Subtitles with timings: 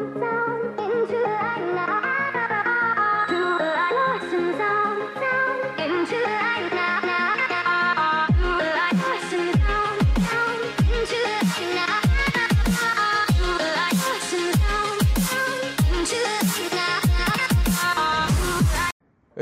[0.00, 0.06] Oi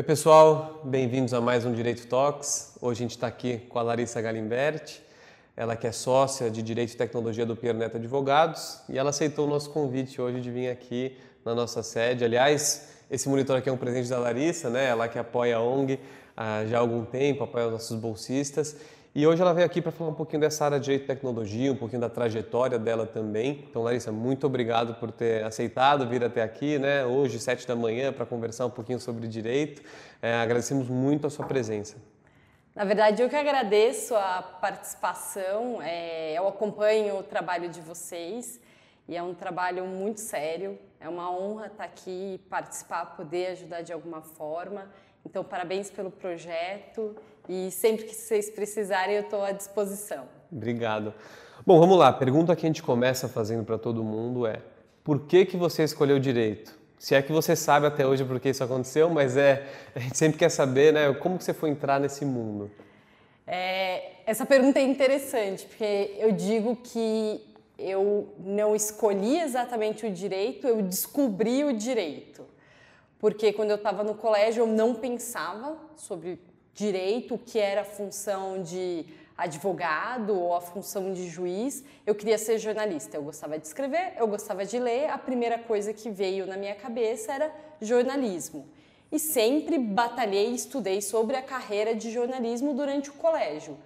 [0.03, 2.77] pessoal, bem-vindos a mais um Direito Talks.
[2.81, 5.01] Hoje a gente está aqui com a Larissa Galimberti,
[5.59, 9.45] ela que é sócia de Direito e Tecnologia do Pierre Neto Advogados e ela aceitou
[9.45, 12.25] o nosso convite hoje de vir aqui na nossa sede.
[12.25, 14.87] Aliás, esse monitor aqui é um presente da Larissa, né?
[14.87, 15.99] Ela que apoia a ONG
[16.37, 18.77] ah, já há algum tempo, apoia os nossos bolsistas.
[19.13, 21.73] E hoje ela veio aqui para falar um pouquinho dessa área de direito e tecnologia,
[21.73, 23.65] um pouquinho da trajetória dela também.
[23.69, 27.05] Então, Larissa, muito obrigado por ter aceitado vir até aqui, né?
[27.05, 29.83] Hoje, sete da manhã, para conversar um pouquinho sobre direito.
[30.23, 31.97] É, agradecemos muito a sua presença.
[32.79, 35.83] Na verdade, eu que agradeço a participação.
[35.83, 38.61] É, eu acompanho o trabalho de vocês
[39.09, 40.79] e é um trabalho muito sério.
[41.01, 44.89] É uma honra estar aqui, participar, poder ajudar de alguma forma.
[45.27, 47.17] Então, parabéns pelo projeto
[47.49, 50.27] e sempre que vocês precisarem, eu estou à disposição.
[50.53, 51.13] Obrigado.
[51.67, 52.07] Bom, vamos lá.
[52.07, 54.63] A pergunta que a gente começa fazendo para todo mundo é:
[55.03, 56.78] por que que você escolheu direito?
[56.99, 60.19] Se é que você sabe até hoje por que isso aconteceu, mas é a gente
[60.19, 61.13] sempre quer saber, né?
[61.15, 62.71] Como que você foi entrar nesse mundo?
[63.47, 67.41] É, essa pergunta é interessante porque eu digo que
[67.79, 72.45] eu não escolhi exatamente o direito, eu descobri o direito.
[73.19, 76.41] Porque quando eu estava no colégio eu não pensava sobre
[76.75, 79.07] direito, o que era a função de
[79.39, 83.17] advogado ou a função de juiz, eu queria ser jornalista.
[83.17, 86.75] Eu gostava de escrever, eu gostava de ler, a primeira coisa que veio na minha
[86.75, 88.69] cabeça era jornalismo.
[89.13, 93.79] E sempre batalhei e estudei sobre a carreira de jornalismo durante o colégio.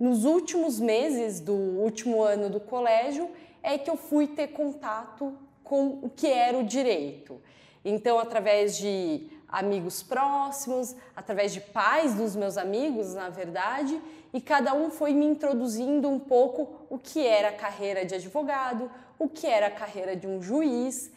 [0.00, 3.30] Nos últimos meses do último ano do colégio
[3.62, 7.40] é que eu fui ter contato com o que era o direito.
[7.84, 14.00] Então, através de amigos próximos, através de pais dos meus amigos, na verdade,
[14.32, 18.90] e cada um foi me introduzindo um pouco o que era a carreira de advogado,
[19.16, 21.10] o que era a carreira de um juiz,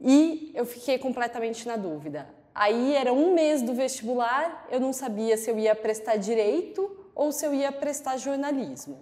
[0.00, 2.26] e eu fiquei completamente na dúvida.
[2.54, 7.32] Aí era um mês do vestibular, eu não sabia se eu ia prestar direito ou
[7.32, 8.98] se eu ia prestar jornalismo.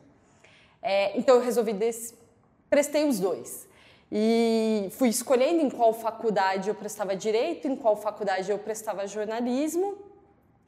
[0.82, 1.72] É, então eu resolvi
[2.68, 3.68] prestei os dois.
[4.14, 9.96] E fui escolhendo em qual faculdade eu prestava direito, em qual faculdade eu prestava jornalismo.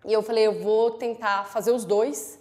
[0.02, 2.40] E eu falei, eu vou tentar fazer os dois.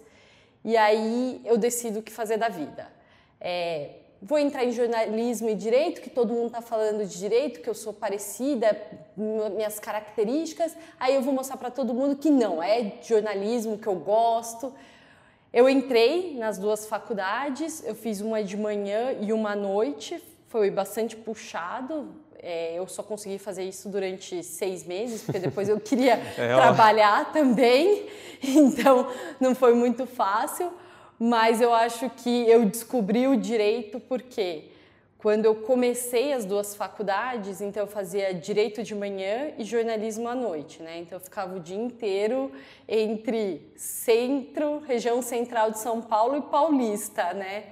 [0.64, 2.90] E aí eu decido o que fazer da vida.
[3.38, 7.68] É, vou entrar em jornalismo e direito, que todo mundo está falando de direito, que
[7.68, 8.74] eu sou parecida,
[9.14, 10.74] minhas características.
[10.98, 14.72] Aí eu vou mostrar para todo mundo que não, é jornalismo que eu gosto.
[15.52, 20.20] Eu entrei nas duas faculdades, eu fiz uma de manhã e uma à noite,
[20.54, 22.14] foi bastante puxado.
[22.38, 27.32] É, eu só consegui fazer isso durante seis meses, porque depois eu queria é, trabalhar
[27.32, 28.06] também,
[28.40, 29.10] então
[29.40, 30.72] não foi muito fácil.
[31.18, 34.66] Mas eu acho que eu descobri o direito porque
[35.18, 40.36] quando eu comecei as duas faculdades, então eu fazia direito de manhã e jornalismo à
[40.36, 41.00] noite, né?
[41.00, 42.52] Então eu ficava o dia inteiro
[42.86, 47.64] entre centro, região central de São Paulo e Paulista, né?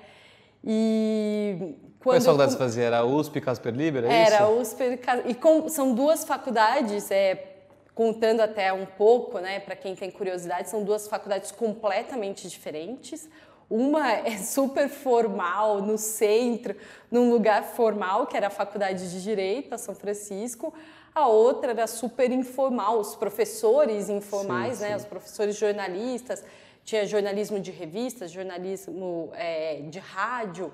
[0.65, 2.59] E quando Quais faculdades eu...
[2.59, 2.85] fazia?
[2.85, 4.61] Era USP e Casper Liber, é Era isso?
[4.61, 5.69] USP e com...
[5.69, 7.53] são duas faculdades, é,
[7.95, 13.29] contando até um pouco, né, para quem tem curiosidade, são duas faculdades completamente diferentes.
[13.71, 16.75] Uma é super formal, no centro,
[17.11, 20.75] num lugar formal, que era a Faculdade de Direito, a São Francisco.
[21.15, 24.97] A outra era super informal, os professores informais, sim, né, sim.
[24.97, 26.43] os professores jornalistas.
[26.85, 30.73] Tinha jornalismo de revistas, jornalismo é, de rádio.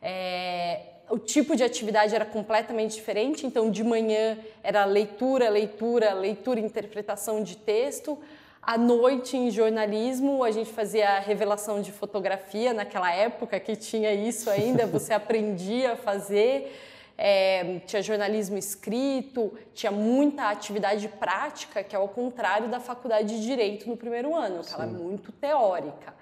[0.00, 6.60] É, o tipo de atividade era completamente diferente, então de manhã era leitura, leitura, leitura,
[6.60, 8.18] interpretação de texto.
[8.60, 14.50] À noite, em jornalismo, a gente fazia revelação de fotografia, naquela época que tinha isso
[14.50, 16.76] ainda, você aprendia a fazer.
[17.18, 23.46] É, tinha jornalismo escrito, tinha muita atividade prática, que é ao contrário da faculdade de
[23.46, 24.74] Direito no primeiro ano, que Sim.
[24.74, 26.12] ela é muito teórica.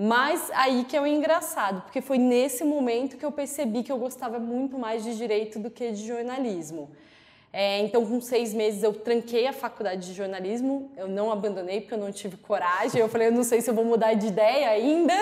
[0.00, 3.98] Mas aí que é o engraçado, porque foi nesse momento que eu percebi que eu
[3.98, 6.88] gostava muito mais de direito do que de jornalismo.
[7.52, 11.94] É, então, com seis meses, eu tranquei a faculdade de jornalismo, eu não abandonei porque
[11.94, 13.00] eu não tive coragem.
[13.00, 15.14] Eu falei, eu não sei se eu vou mudar de ideia ainda.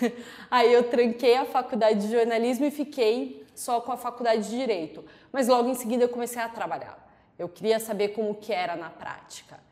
[0.50, 5.04] Aí, eu tranquei a faculdade de jornalismo e fiquei só com a faculdade de direito.
[5.30, 7.04] Mas logo em seguida, eu comecei a trabalhar.
[7.38, 9.65] Eu queria saber como que era na prática.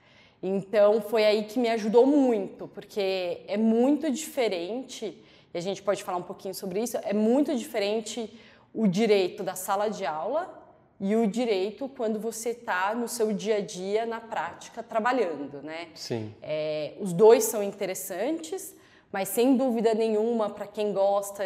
[0.47, 5.25] Então foi aí que me ajudou muito, porque é muito diferente,
[5.55, 8.31] e a gente pode falar um pouquinho sobre isso, é muito diferente
[8.75, 10.63] o direito da sala de aula
[11.01, 15.89] e o direito quando você está no seu dia a dia, na prática, trabalhando, né?
[15.95, 16.35] Sim.
[16.43, 18.77] É, os dois são interessantes,
[19.11, 21.43] mas sem dúvida nenhuma, para quem gosta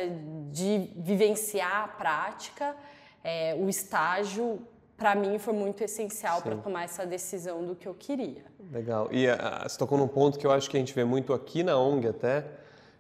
[0.51, 2.75] de vivenciar a prática,
[3.23, 4.59] é, o estágio,
[4.99, 8.45] para mim, foi muito essencial para tomar essa decisão do que eu queria.
[8.73, 9.09] Legal.
[9.13, 11.63] E a, você tocou num ponto que eu acho que a gente vê muito aqui
[11.63, 12.45] na ONG até,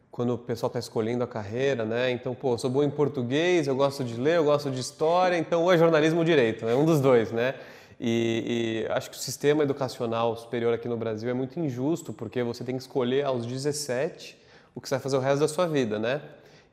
[0.08, 2.10] quando o pessoal está escolhendo a carreira, né?
[2.12, 5.36] Então, pô, eu sou bom em português, eu gosto de ler, eu gosto de história,
[5.36, 7.56] então ou é jornalismo ou direito, é um dos dois, né?
[8.00, 12.44] E, e, acho que o sistema educacional superior aqui no Brasil é muito injusto, porque
[12.44, 14.38] você tem que escolher aos 17
[14.72, 16.22] o que você vai fazer o resto da sua vida, né?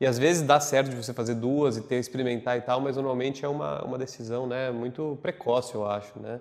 [0.00, 2.96] E às vezes dá certo de você fazer duas e ter experimentar e tal, mas
[2.96, 6.40] normalmente é uma, uma decisão, né, muito precoce, eu acho, né?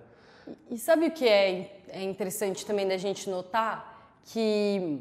[0.70, 4.20] E sabe o que é, é interessante também da gente notar?
[4.26, 5.00] Que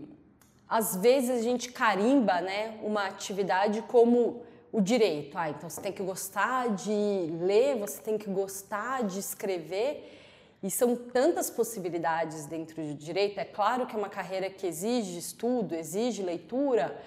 [0.68, 4.42] às vezes a gente carimba né, uma atividade como
[4.72, 5.36] o direito.
[5.36, 6.92] Ah, então você tem que gostar de
[7.40, 10.20] ler, você tem que gostar de escrever.
[10.62, 13.38] E são tantas possibilidades dentro do direito.
[13.38, 16.98] É claro que é uma carreira que exige estudo, exige leitura,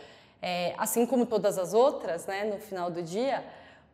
[0.42, 3.44] é, assim como todas as outras, né, no final do dia.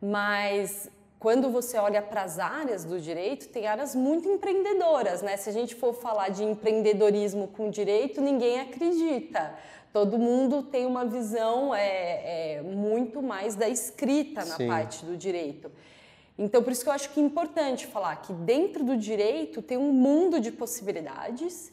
[0.00, 5.38] Mas quando você olha para as áreas do direito, tem áreas muito empreendedoras, né?
[5.38, 9.54] Se a gente for falar de empreendedorismo com direito, ninguém acredita.
[9.90, 14.66] Todo mundo tem uma visão é, é muito mais da escrita na Sim.
[14.66, 15.72] parte do direito.
[16.36, 19.78] Então, por isso que eu acho que é importante falar que dentro do direito tem
[19.78, 21.72] um mundo de possibilidades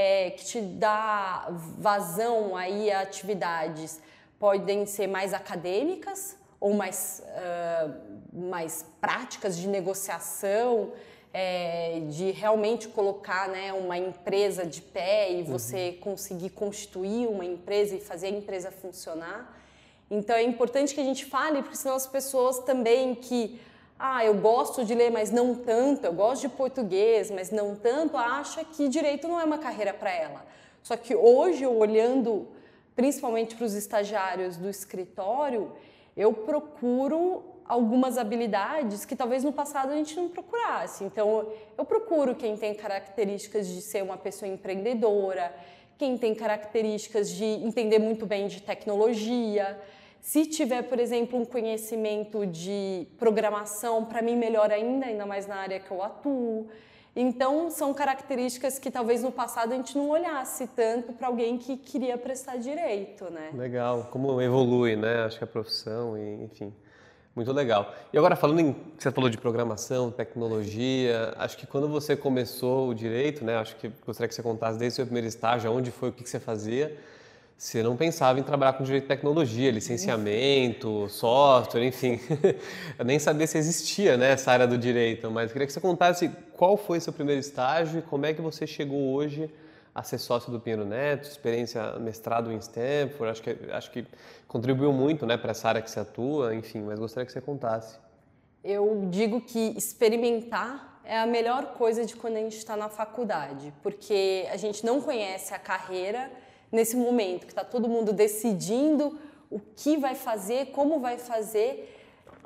[0.00, 4.00] é, que te dá vazão aí a atividades
[4.38, 7.94] podem ser mais acadêmicas, ou mais, uh,
[8.32, 10.92] mais práticas de negociação,
[11.34, 16.00] é, de realmente colocar né, uma empresa de pé e você uhum.
[16.00, 19.60] conseguir constituir uma empresa e fazer a empresa funcionar.
[20.08, 23.60] Então é importante que a gente fale, porque senão as pessoas também que
[23.98, 28.16] ah, eu gosto de ler, mas não tanto, eu gosto de português, mas não tanto,
[28.16, 30.46] acha que direito não é uma carreira para ela.
[30.82, 32.46] Só que hoje, olhando
[32.94, 35.72] principalmente para os estagiários do escritório,
[36.16, 41.04] eu procuro algumas habilidades que talvez no passado a gente não procurasse.
[41.04, 41.46] Então,
[41.76, 45.54] eu procuro quem tem características de ser uma pessoa empreendedora,
[45.98, 49.78] quem tem características de entender muito bem de tecnologia.
[50.20, 55.56] Se tiver, por exemplo, um conhecimento de programação, para mim melhor ainda, ainda mais na
[55.56, 56.68] área que eu atuo.
[57.16, 61.76] Então, são características que talvez no passado a gente não olhasse tanto para alguém que
[61.76, 63.50] queria prestar direito, né?
[63.54, 65.24] Legal, como evolui, né?
[65.24, 66.72] Acho que a profissão, e, enfim,
[67.34, 67.92] muito legal.
[68.12, 72.94] E agora falando em, você falou de programação, tecnologia, acho que quando você começou o
[72.94, 73.56] direito, né?
[73.56, 76.28] Acho que gostaria que você contasse desde o seu primeiro estágio, onde foi, o que
[76.28, 76.96] você fazia
[77.58, 82.20] você não pensava em trabalhar com direito de tecnologia, licenciamento, software, enfim.
[82.96, 86.30] Eu nem sabia se existia né, essa área do direito, mas queria que você contasse
[86.56, 89.52] qual foi seu primeiro estágio e como é que você chegou hoje
[89.92, 94.06] a ser sócio do Pinheiro Neto, experiência mestrado em Stanford, acho que, acho que
[94.46, 97.98] contribuiu muito né, para essa área que você atua, enfim, mas gostaria que você contasse.
[98.62, 103.74] Eu digo que experimentar é a melhor coisa de quando a gente está na faculdade,
[103.82, 106.30] porque a gente não conhece a carreira
[106.70, 109.18] nesse momento que está todo mundo decidindo
[109.50, 111.94] o que vai fazer, como vai fazer.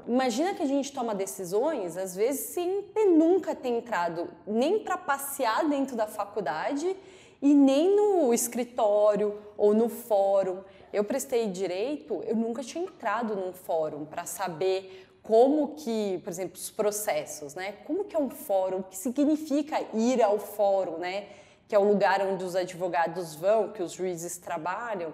[0.07, 4.97] Imagina que a gente toma decisões, às vezes, sem ter, nunca ter entrado nem para
[4.97, 6.97] passear dentro da faculdade
[7.41, 10.61] e nem no escritório ou no fórum.
[10.93, 16.57] Eu prestei direito, eu nunca tinha entrado num fórum para saber como que, por exemplo,
[16.57, 17.77] os processos, né?
[17.85, 18.79] Como que é um fórum?
[18.79, 21.27] O que significa ir ao fórum, né?
[21.73, 25.11] Que é o lugar onde os advogados vão, que os juízes trabalham.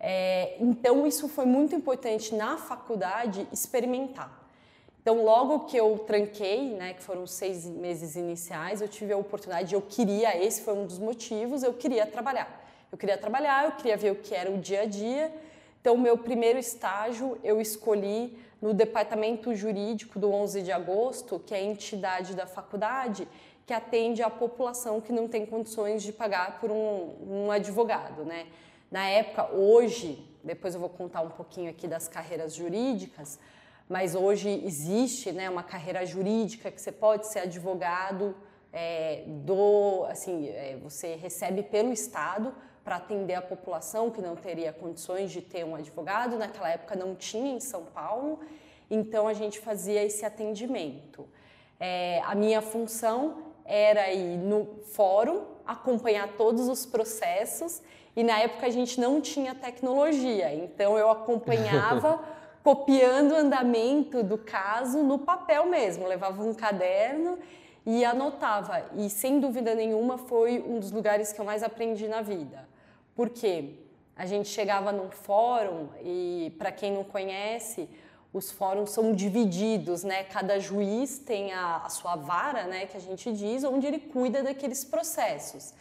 [0.00, 4.42] É, então, isso foi muito importante na faculdade experimentar.
[5.02, 9.74] Então, logo que eu tranquei, né, que foram seis meses iniciais, eu tive a oportunidade,
[9.74, 12.48] eu queria, esse foi um dos motivos, eu queria trabalhar.
[12.90, 15.30] Eu queria trabalhar, eu queria ver o que era o dia a dia.
[15.82, 21.58] Então, meu primeiro estágio eu escolhi no departamento jurídico do 11 de agosto, que é
[21.58, 23.28] a entidade da faculdade,
[23.72, 28.46] que atende a população que não tem condições de pagar por um, um advogado, né?
[28.90, 33.38] Na época, hoje, depois eu vou contar um pouquinho aqui das carreiras jurídicas,
[33.88, 38.36] mas hoje existe né, uma carreira jurídica que você pode ser advogado
[38.70, 44.70] é, do, assim, é, você recebe pelo Estado para atender a população que não teria
[44.70, 46.36] condições de ter um advogado.
[46.36, 48.40] Naquela época não tinha em São Paulo,
[48.90, 51.26] então a gente fazia esse atendimento.
[51.80, 57.82] É, a minha função era ir no fórum, acompanhar todos os processos
[58.14, 62.22] e na época a gente não tinha tecnologia, então eu acompanhava
[62.62, 66.06] copiando o andamento do caso no papel mesmo.
[66.06, 67.38] Levava um caderno
[67.86, 68.84] e anotava.
[68.96, 72.68] E sem dúvida nenhuma foi um dos lugares que eu mais aprendi na vida.
[73.14, 73.74] Por quê?
[74.14, 77.88] A gente chegava num fórum e, para quem não conhece,
[78.32, 80.24] os fóruns são divididos, né?
[80.24, 82.86] Cada juiz tem a, a, sua vara, né?
[82.86, 85.74] Que a gente diz, onde ele cuida daqueles processos.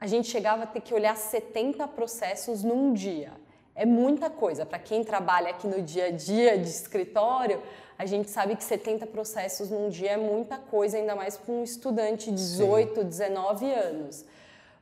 [0.00, 3.32] A gente chegava a ter que olhar 70 processos num dia.
[3.74, 4.64] É muita coisa.
[4.64, 7.62] Para quem trabalha aqui no dia a dia de escritório,
[7.98, 11.62] a gente sabe que 70 processos num dia é muita coisa, ainda mais para um
[11.62, 13.06] estudante de 18, Sim.
[13.06, 14.24] 19 anos.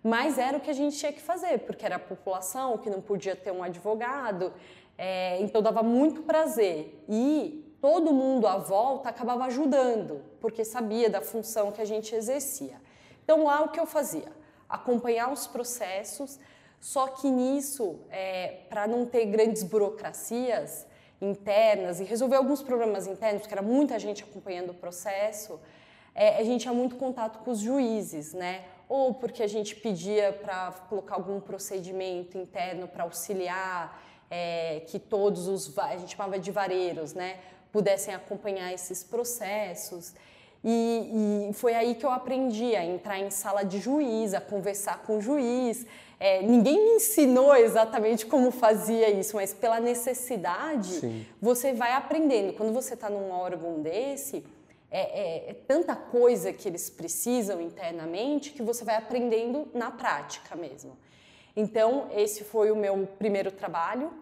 [0.05, 3.01] Mas era o que a gente tinha que fazer, porque era a população que não
[3.01, 4.53] podia ter um advogado,
[4.99, 7.05] é, então dava muito prazer.
[7.09, 12.81] E todo mundo à volta acabava ajudando, porque sabia da função que a gente exercia.
[13.25, 14.33] Então lá o que eu fazia?
[14.69, 16.39] Acompanhar os processos,
[16.81, 20.87] só que nisso, é, para não ter grandes burocracias
[21.21, 25.59] internas e resolver alguns problemas internos, porque era muita gente acompanhando o processo,
[26.15, 28.65] é, a gente tinha muito contato com os juízes, né?
[28.89, 35.49] ou porque a gente pedia para colocar algum procedimento interno para auxiliar é, que todos
[35.49, 37.39] os, a gente chamava de vareiros, né,
[37.73, 40.15] pudessem acompanhar esses processos.
[40.65, 45.03] E, e, foi aí que eu aprendi a entrar em sala de juiz, a conversar
[45.03, 45.87] com o juiz.
[46.19, 51.27] É, ninguém me ensinou exatamente como fazia isso, mas pela necessidade Sim.
[51.41, 52.55] você vai aprendendo.
[52.55, 54.43] Quando você está num órgão desse,
[54.91, 60.57] é, é, é, tanta coisa que eles precisam internamente que você vai aprendendo na prática
[60.57, 60.97] mesmo.
[61.57, 64.13] Então, esse foi o meu primeiro trabalho.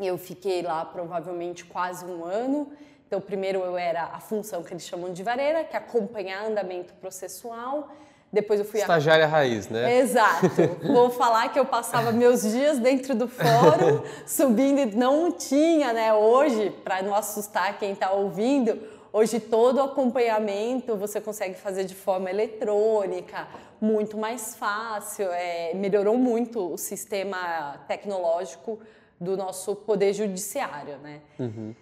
[0.00, 2.72] Eu fiquei lá provavelmente quase um ano.
[3.06, 6.94] Então, primeiro eu era a função que eles chamam de vareira, que é acompanhar andamento
[6.94, 7.90] processual.
[8.32, 9.28] Depois eu fui estagiária a...
[9.28, 9.98] raiz, né?
[9.98, 10.50] Exato.
[10.82, 16.12] Vou falar que eu passava meus dias dentro do fórum, subindo e não tinha, né?
[16.12, 18.82] Hoje, para não assustar quem está ouvindo,
[19.16, 23.46] Hoje todo o acompanhamento você consegue fazer de forma eletrônica,
[23.80, 25.30] muito mais fácil.
[25.30, 28.80] É, melhorou muito o sistema tecnológico
[29.20, 31.20] do nosso poder judiciário, né?
[31.38, 31.72] Uhum.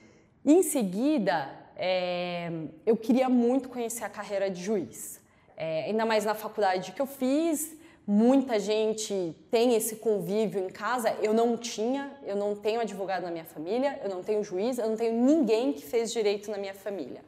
[0.45, 2.53] Em seguida, é,
[2.85, 5.19] eu queria muito conhecer a carreira de juiz.
[5.57, 7.75] É, ainda mais na faculdade que eu fiz,
[8.07, 11.17] muita gente tem esse convívio em casa.
[11.23, 14.89] Eu não tinha, eu não tenho advogado na minha família, eu não tenho juiz, eu
[14.89, 17.23] não tenho ninguém que fez direito na minha família.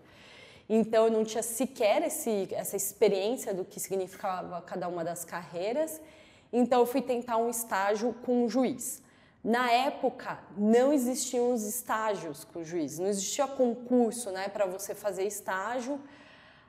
[0.68, 6.00] Então eu não tinha sequer esse, essa experiência do que significava cada uma das carreiras.
[6.52, 9.02] Então eu fui tentar um estágio com um juiz.
[9.42, 14.94] Na época não existiam os estágios com o juiz, não existia concurso, né, para você
[14.94, 16.00] fazer estágio.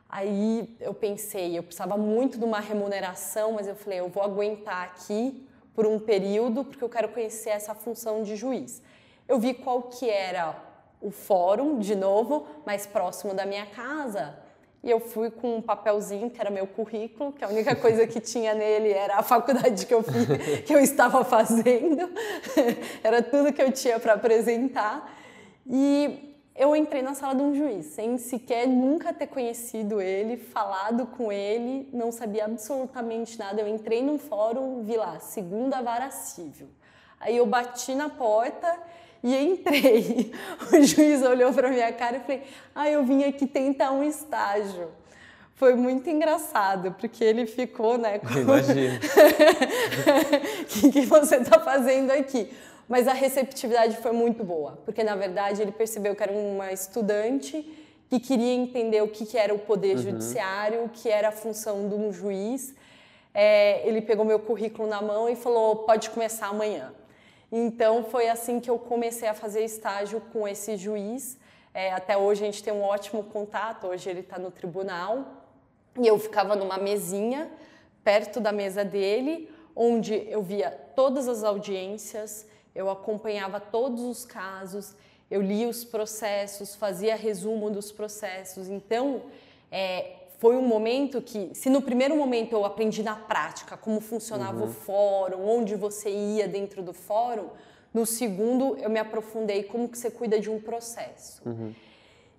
[0.09, 4.83] Aí eu pensei, eu precisava muito de uma remuneração, mas eu falei, eu vou aguentar
[4.83, 8.81] aqui por um período porque eu quero conhecer essa função de juiz.
[9.27, 10.55] Eu vi qual que era
[11.01, 14.37] o fórum, de novo, mais próximo da minha casa.
[14.83, 18.19] E eu fui com um papelzinho que era meu currículo, que a única coisa que
[18.19, 22.09] tinha nele era a faculdade que eu fiz, que eu estava fazendo.
[23.03, 25.11] era tudo que eu tinha para apresentar.
[25.67, 31.05] E eu entrei na sala de um juiz, sem sequer nunca ter conhecido ele, falado
[31.05, 33.59] com ele, não sabia absolutamente nada.
[33.59, 36.69] Eu entrei num fórum, vi lá, segunda vara civil.
[37.19, 38.73] Aí eu bati na porta
[39.21, 40.31] e entrei.
[40.71, 42.43] O juiz olhou para minha cara e falei:
[42.73, 44.87] "Ah, eu vim aqui tentar um estágio".
[45.55, 48.19] Foi muito engraçado, porque ele ficou, né?
[48.19, 48.33] Com...
[48.39, 48.99] Imagina.
[50.61, 52.51] O que, que você está fazendo aqui?
[52.87, 57.65] Mas a receptividade foi muito boa, porque na verdade ele percebeu que era uma estudante
[58.09, 60.03] que queria entender o que, que era o poder uhum.
[60.03, 62.75] judiciário, o que era a função de um juiz.
[63.33, 66.93] É, ele pegou meu currículo na mão e falou: pode começar amanhã.
[67.51, 71.37] Então foi assim que eu comecei a fazer estágio com esse juiz.
[71.73, 73.87] É, até hoje a gente tem um ótimo contato.
[73.87, 75.25] Hoje ele está no tribunal
[75.99, 77.49] e eu ficava numa mesinha
[78.03, 84.93] perto da mesa dele, onde eu via todas as audiências eu acompanhava todos os casos,
[85.31, 88.67] eu lia os processos, fazia resumo dos processos.
[88.67, 89.23] Então,
[89.71, 94.59] é, foi um momento que, se no primeiro momento eu aprendi na prática como funcionava
[94.59, 94.65] uhum.
[94.65, 97.49] o fórum, onde você ia dentro do fórum,
[97.93, 101.41] no segundo eu me aprofundei como que você cuida de um processo.
[101.45, 101.73] Uhum.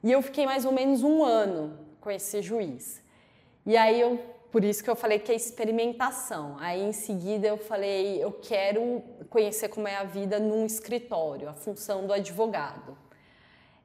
[0.04, 3.02] E eu fiquei mais ou menos um ano com esse juiz.
[3.64, 4.20] E aí eu
[4.52, 6.56] por isso que eu falei que é experimentação.
[6.58, 9.02] Aí em seguida eu falei, eu quero
[9.36, 12.96] conhecer como é a vida num escritório, a função do advogado.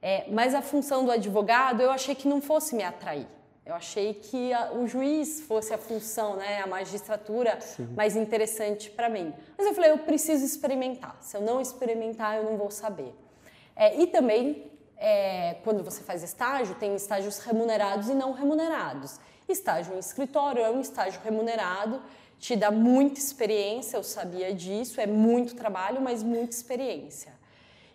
[0.01, 3.27] É, mas a função do advogado eu achei que não fosse me atrair.
[3.65, 7.89] Eu achei que a, o juiz fosse a função, né, a magistratura Sim.
[7.97, 9.33] mais interessante para mim.
[9.57, 11.17] Mas eu falei, eu preciso experimentar.
[11.19, 13.13] Se eu não experimentar, eu não vou saber.
[13.75, 19.19] É, e também, é, quando você faz estágio, tem estágios remunerados e não remunerados.
[19.49, 22.01] Estágio em escritório é um estágio remunerado,
[22.41, 27.31] te dá muita experiência, eu sabia disso, é muito trabalho, mas muita experiência.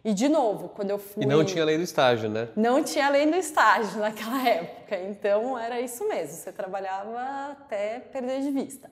[0.05, 1.25] E de novo, quando eu fui.
[1.25, 2.49] E não tinha lei do estágio, né?
[2.55, 4.97] Não tinha lei do estágio naquela época.
[5.01, 8.89] Então era isso mesmo, você trabalhava até perder de vista.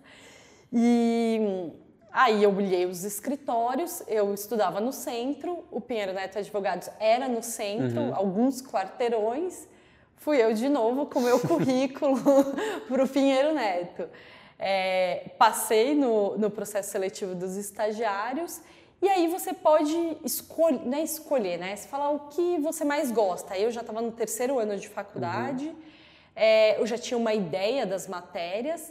[0.73, 1.71] E
[2.11, 7.45] aí eu olhei os escritórios, eu estudava no centro, o Pinheiro Neto Advogados era no
[7.45, 8.17] centro, uhum.
[8.17, 9.69] alguns quarteirões.
[10.17, 12.19] Fui eu de novo com meu currículo
[12.89, 14.09] para o Pinheiro Neto.
[14.67, 18.63] É, passei no, no processo seletivo dos estagiários
[19.05, 19.95] e aí você pode
[20.25, 21.77] escolher, né, escolher, né?
[21.77, 23.55] Você falar o que você mais gosta.
[23.59, 25.77] Eu já estava no terceiro ano de faculdade, uhum.
[26.35, 28.91] é, eu já tinha uma ideia das matérias.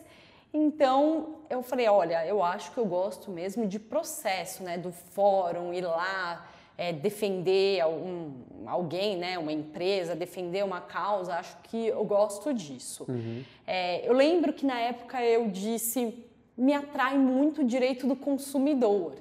[0.54, 4.78] Então eu falei, olha, eu acho que eu gosto mesmo de processo, né?
[4.78, 8.34] Do fórum, ir lá, é, defender um,
[8.66, 9.38] alguém, né?
[9.38, 11.36] Uma empresa, defender uma causa.
[11.36, 13.06] Acho que eu gosto disso.
[13.08, 13.44] Uhum.
[13.66, 16.26] É, eu lembro que na época eu disse,
[16.58, 19.14] me atrai muito o direito do consumidor.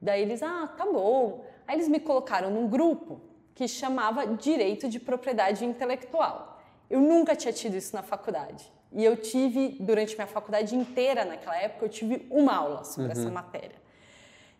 [0.00, 1.44] Daí eles, ah, tá bom.
[1.66, 3.20] Aí eles me colocaram num grupo
[3.54, 6.60] que chamava Direito de Propriedade Intelectual.
[6.88, 8.72] Eu nunca tinha tido isso na faculdade.
[8.92, 13.20] E eu tive, durante minha faculdade inteira, naquela época, eu tive uma aula sobre uhum.
[13.20, 13.76] essa matéria.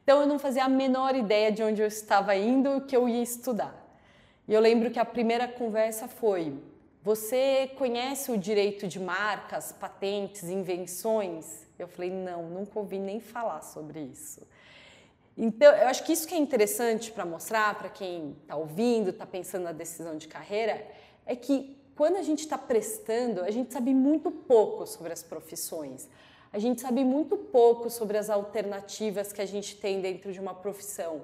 [0.08, 3.06] Então eu não fazia a menor ideia de onde eu estava indo, o que eu
[3.06, 3.76] ia estudar.
[4.48, 6.54] E eu lembro que a primeira conversa foi:
[7.02, 11.66] Você conhece o direito de marcas, patentes, invenções?
[11.78, 14.40] Eu falei: Não, nunca ouvi nem falar sobre isso.
[15.36, 19.26] Então, eu acho que isso que é interessante para mostrar para quem está ouvindo, está
[19.26, 20.86] pensando na decisão de carreira,
[21.26, 26.08] é que quando a gente está prestando, a gente sabe muito pouco sobre as profissões.
[26.52, 30.54] A gente sabe muito pouco sobre as alternativas que a gente tem dentro de uma
[30.54, 31.22] profissão.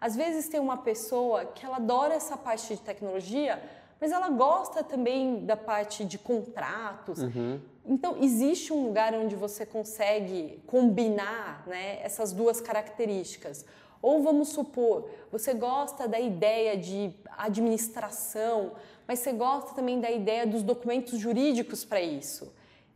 [0.00, 3.62] Às vezes tem uma pessoa que ela adora essa parte de tecnologia,
[4.00, 7.20] mas ela gosta também da parte de contratos.
[7.20, 7.60] Uhum.
[7.86, 13.64] Então, existe um lugar onde você consegue combinar né, essas duas características.
[14.00, 18.72] Ou vamos supor, você gosta da ideia de administração,
[19.06, 22.52] mas você gosta também da ideia dos documentos jurídicos para isso.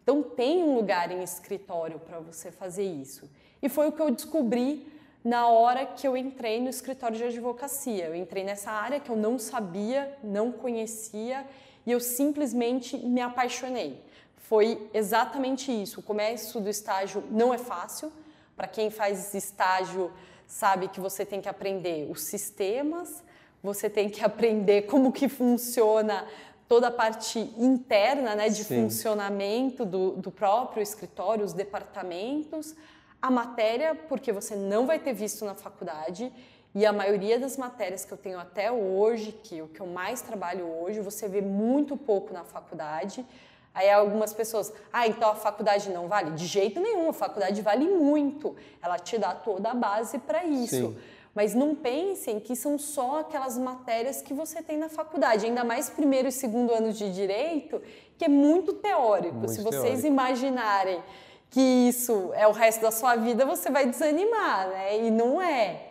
[0.07, 3.29] Então, tem um lugar em escritório para você fazer isso.
[3.61, 4.87] E foi o que eu descobri
[5.25, 8.05] na hora que eu entrei no escritório de advocacia.
[8.05, 11.45] Eu entrei nessa área que eu não sabia, não conhecia
[11.85, 14.01] e eu simplesmente me apaixonei.
[14.37, 15.99] Foi exatamente isso.
[15.99, 18.12] O começo do estágio não é fácil.
[18.55, 20.12] Para quem faz estágio,
[20.47, 23.25] sabe que você tem que aprender os sistemas,
[23.61, 26.25] você tem que aprender como que funciona
[26.68, 28.83] toda a parte interna né, de Sim.
[28.83, 32.74] funcionamento do, do próprio escritório, os departamentos
[33.20, 36.33] a matéria, porque você não vai ter visto na faculdade,
[36.74, 40.20] e a maioria das matérias que eu tenho até hoje, que o que eu mais
[40.20, 43.24] trabalho hoje, você vê muito pouco na faculdade.
[43.74, 46.33] Aí algumas pessoas, ah, então a faculdade não vale?
[46.33, 48.55] De jeito nenhum, a faculdade vale muito.
[48.83, 50.92] Ela te dá toda a base para isso.
[50.92, 50.98] Sim.
[51.37, 55.90] Mas não pensem que são só aquelas matérias que você tem na faculdade, ainda mais
[55.90, 57.83] primeiro e segundo anos de direito,
[58.16, 59.35] que é muito teórico.
[59.35, 60.07] Muito Se vocês teórico.
[60.07, 61.03] imaginarem
[61.51, 64.99] que isso é o resto da sua vida, você vai desanimar, né?
[65.05, 65.88] E não é.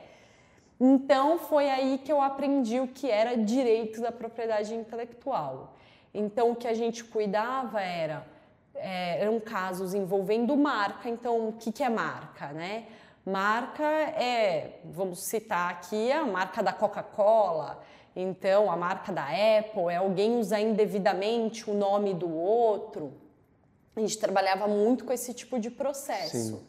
[0.80, 5.76] Então foi aí que eu aprendi o que era direito da propriedade intelectual.
[6.12, 8.26] Então o que a gente cuidava era
[8.74, 11.08] é, eram casos envolvendo marca.
[11.08, 12.86] Então o que, que é marca, né?
[13.26, 17.82] Marca é, vamos citar aqui a marca da Coca-Cola.
[18.16, 23.14] Então a marca da Apple é alguém usar indevidamente o nome do outro.
[23.96, 26.38] A gente trabalhava muito com esse tipo de processo.
[26.38, 26.64] Sim.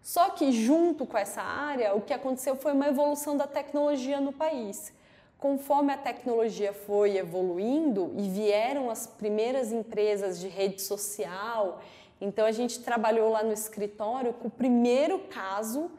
[0.00, 4.32] Só que junto com essa área, o que aconteceu foi uma evolução da tecnologia no
[4.32, 4.92] país.
[5.38, 11.80] Conforme a tecnologia foi evoluindo e vieram as primeiras empresas de rede social,
[12.24, 15.90] então a gente trabalhou lá no escritório com o primeiro caso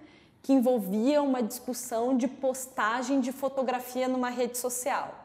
[0.42, 5.24] que envolvia uma discussão de postagem de fotografia numa rede social.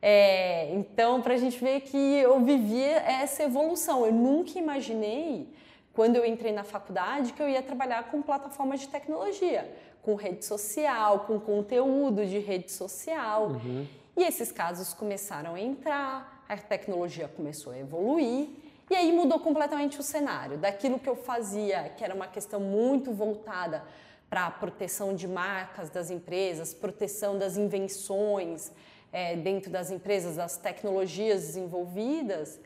[0.00, 4.04] É, então, para a gente ver que eu vivia essa evolução.
[4.04, 5.48] Eu nunca imaginei,
[5.94, 10.44] quando eu entrei na faculdade, que eu ia trabalhar com plataformas de tecnologia, com rede
[10.44, 13.48] social, com conteúdo de rede social.
[13.48, 13.86] Uhum.
[14.14, 18.63] E esses casos começaram a entrar, a tecnologia começou a evoluir.
[18.90, 20.58] E aí mudou completamente o cenário.
[20.58, 23.84] Daquilo que eu fazia, que era uma questão muito voltada
[24.28, 28.72] para a proteção de marcas das empresas, proteção das invenções,
[29.12, 32.60] é, dentro das empresas, das tecnologias desenvolvidas,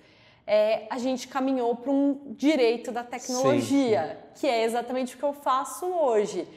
[0.47, 4.41] é, a gente caminhou para um direito da tecnologia, sim, sim.
[4.41, 6.49] que é exatamente o que eu faço hoje.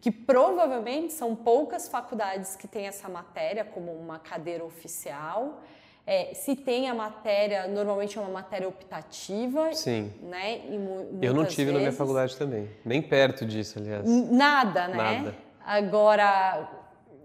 [0.00, 5.60] que provavelmente são poucas faculdades que têm essa matéria como uma cadeira oficial.
[6.12, 9.72] É, se tem a matéria, normalmente é uma matéria optativa.
[9.72, 10.12] Sim.
[10.20, 10.60] Né?
[11.22, 14.04] Eu não tive vezes, na minha faculdade também, nem perto disso, aliás.
[14.28, 14.96] Nada, né?
[14.96, 15.36] Nada.
[15.64, 16.68] Agora,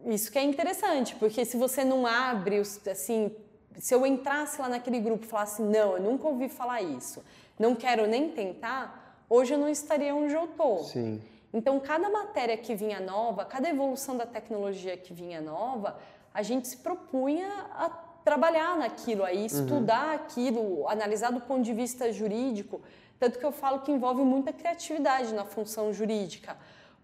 [0.05, 3.35] isso que é interessante, porque se você não abre, assim,
[3.75, 7.25] se eu entrasse lá naquele grupo e falasse, não, eu nunca ouvi falar isso,
[7.57, 10.83] não quero nem tentar, hoje eu não estaria onde eu estou.
[10.83, 11.19] Sim.
[11.51, 15.97] Então, cada matéria que vinha nova, cada evolução da tecnologia que vinha nova,
[16.31, 19.45] a gente se propunha a trabalhar naquilo aí, uhum.
[19.45, 20.15] estudar uhum.
[20.15, 22.81] aquilo, analisar do ponto de vista jurídico.
[23.19, 26.57] Tanto que eu falo que envolve muita criatividade na função jurídica.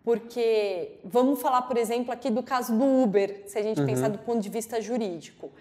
[0.04, 3.86] Porque vamos falar, por exemplo, aqui do caso do Uber, se a gente uhum.
[3.86, 5.52] pensar do ponto de vista jurídico.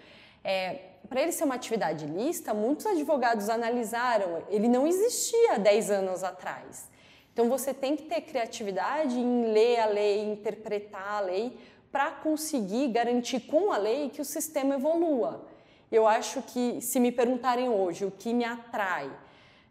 [0.43, 6.23] É, Para ele ser uma atividade lista, muitos advogados analisaram, ele não existia 10 anos
[6.23, 6.89] atrás.
[7.31, 11.55] Então você tem que ter criatividade em ler a lei, interpretar a lei,
[11.91, 15.50] para conseguir garantir com a lei que o sistema evolua.
[15.91, 19.11] Eu acho que, se me perguntarem hoje o que me atrai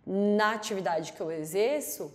[0.06, 2.12] na atividade que eu exerço,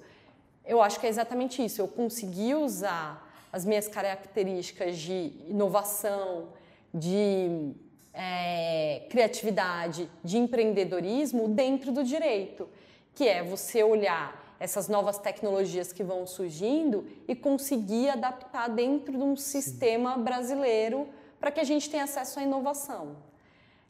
[0.63, 1.81] eu acho que é exatamente isso.
[1.81, 6.49] Eu consegui usar as minhas características de inovação,
[6.93, 7.73] de
[8.13, 12.69] é, criatividade, de empreendedorismo dentro do direito,
[13.13, 19.23] que é você olhar essas novas tecnologias que vão surgindo e conseguir adaptar dentro de
[19.23, 21.07] um sistema brasileiro
[21.39, 23.15] para que a gente tenha acesso à inovação.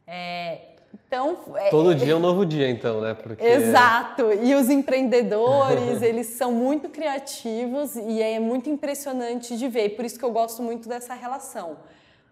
[0.06, 0.60] É,
[1.06, 3.14] então, é, todo é, dia é um novo dia, então, né?
[3.14, 3.44] Porque...
[3.44, 4.32] Exato.
[4.32, 9.90] E os empreendedores, eles são muito criativos e é muito impressionante de ver.
[9.90, 11.78] Por isso que eu gosto muito dessa relação.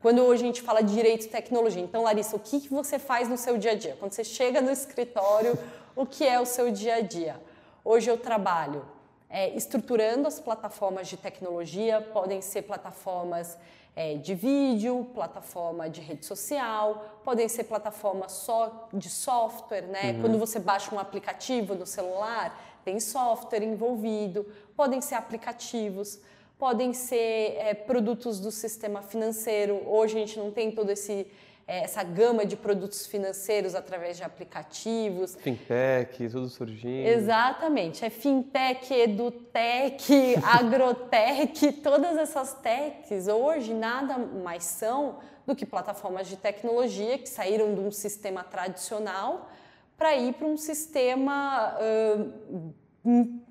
[0.00, 3.28] Quando a gente fala de direito e tecnologia, então, Larissa, o que, que você faz
[3.28, 3.96] no seu dia a dia?
[3.98, 5.58] Quando você chega no escritório,
[5.96, 7.40] o que é o seu dia a dia?
[7.84, 8.84] Hoje eu trabalho
[9.30, 13.58] é, estruturando as plataformas de tecnologia, podem ser plataformas
[13.96, 20.12] é, de vídeo, plataforma de rede social, podem ser plataformas só de software, né?
[20.12, 20.20] Uhum.
[20.22, 26.20] Quando você baixa um aplicativo no celular, tem software envolvido, podem ser aplicativos,
[26.59, 29.80] podem ser é, produtos do sistema financeiro.
[29.87, 31.26] Hoje a gente não tem todo esse
[31.66, 35.35] essa gama de produtos financeiros através de aplicativos.
[35.37, 37.09] Fintech, tudo surgindo.
[37.09, 38.05] Exatamente.
[38.05, 46.37] É fintech, edutech, agrotech, todas essas techs hoje nada mais são do que plataformas de
[46.37, 49.50] tecnologia que saíram de um sistema tradicional
[49.96, 52.74] para ir para um sistema uh,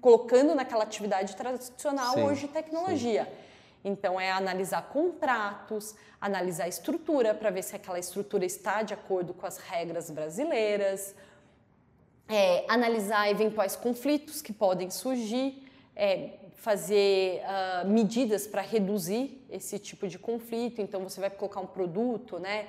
[0.01, 3.25] colocando naquela atividade tradicional sim, hoje tecnologia.
[3.25, 3.42] Sim.
[3.83, 9.33] Então, é analisar contratos, analisar a estrutura para ver se aquela estrutura está de acordo
[9.33, 11.13] com as regras brasileiras,
[12.29, 20.07] é, analisar eventuais conflitos que podem surgir, é, fazer uh, medidas para reduzir esse tipo
[20.07, 20.81] de conflito.
[20.81, 22.67] Então, você vai colocar um produto, né?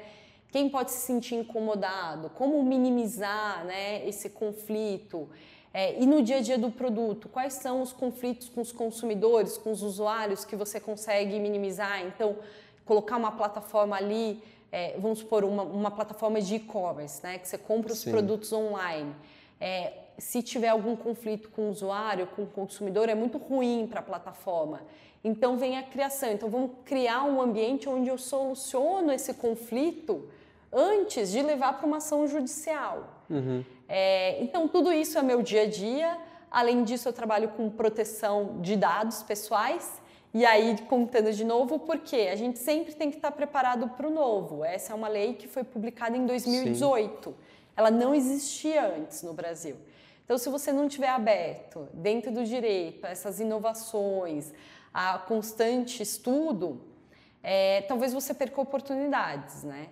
[0.51, 2.31] Quem pode se sentir incomodado?
[2.31, 5.29] Como minimizar né, esse conflito?
[5.77, 9.59] É, e no dia a dia do produto, quais são os conflitos com os consumidores,
[9.59, 12.01] com os usuários que você consegue minimizar?
[12.07, 12.37] Então,
[12.85, 17.59] colocar uma plataforma ali, é, vamos supor, uma, uma plataforma de e-commerce, né, que você
[17.59, 18.13] compra os Sim.
[18.13, 19.13] produtos online.
[19.61, 23.99] É, se tiver algum conflito com o usuário, com o consumidor, é muito ruim para
[23.99, 24.81] a plataforma.
[25.25, 26.31] Então vem a criação.
[26.31, 30.29] Então vamos criar um ambiente onde eu soluciono esse conflito
[30.73, 33.14] antes de levar para uma ação judicial.
[33.35, 33.65] Uhum.
[33.89, 36.17] É, então, tudo isso é meu dia a dia.
[36.51, 40.01] Além disso, eu trabalho com proteção de dados pessoais.
[40.33, 44.11] E aí, contando de novo, porque a gente sempre tem que estar preparado para o
[44.11, 44.65] novo.
[44.65, 47.31] Essa é uma lei que foi publicada em 2018.
[47.31, 47.37] Sim.
[47.77, 49.77] Ela não existia antes no Brasil.
[50.25, 54.53] Então, se você não tiver aberto dentro do direito, essas inovações,
[54.93, 56.81] a constante estudo,
[57.43, 59.89] é, talvez você perca oportunidades, né?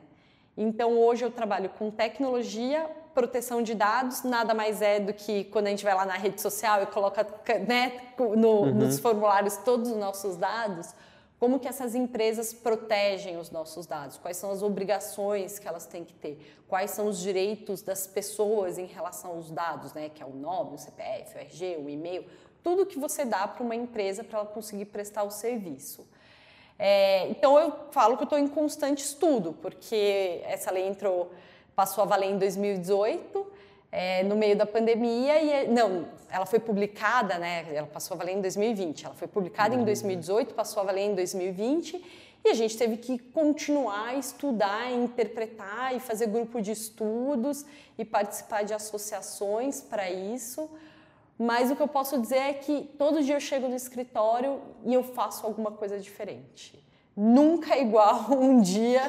[0.56, 5.66] Então, hoje eu trabalho com tecnologia proteção de dados nada mais é do que quando
[5.66, 7.26] a gente vai lá na rede social e coloca
[7.66, 8.74] né, no, uhum.
[8.74, 10.94] nos formulários todos os nossos dados,
[11.38, 16.04] como que essas empresas protegem os nossos dados, quais são as obrigações que elas têm
[16.04, 20.26] que ter, quais são os direitos das pessoas em relação aos dados, né, que é
[20.26, 22.24] o nome, o CPF, o RG, o e-mail,
[22.62, 26.06] tudo que você dá para uma empresa para ela conseguir prestar o serviço.
[26.78, 31.30] É, então eu falo que eu estou em constante estudo, porque essa lei entrou
[31.74, 33.46] passou a valer em 2018,
[33.90, 37.66] é, no meio da pandemia, e não, ela foi publicada, né?
[37.74, 39.04] Ela passou a valer em 2020.
[39.04, 39.82] Ela foi publicada uhum.
[39.82, 42.02] em 2018, passou a valer em 2020,
[42.44, 47.64] e a gente teve que continuar a estudar, interpretar e fazer grupo de estudos
[47.96, 50.68] e participar de associações para isso,
[51.38, 54.92] mas o que eu posso dizer é que todo dia eu chego no escritório e
[54.92, 56.81] eu faço alguma coisa diferente.
[57.16, 59.02] Nunca é igual um dia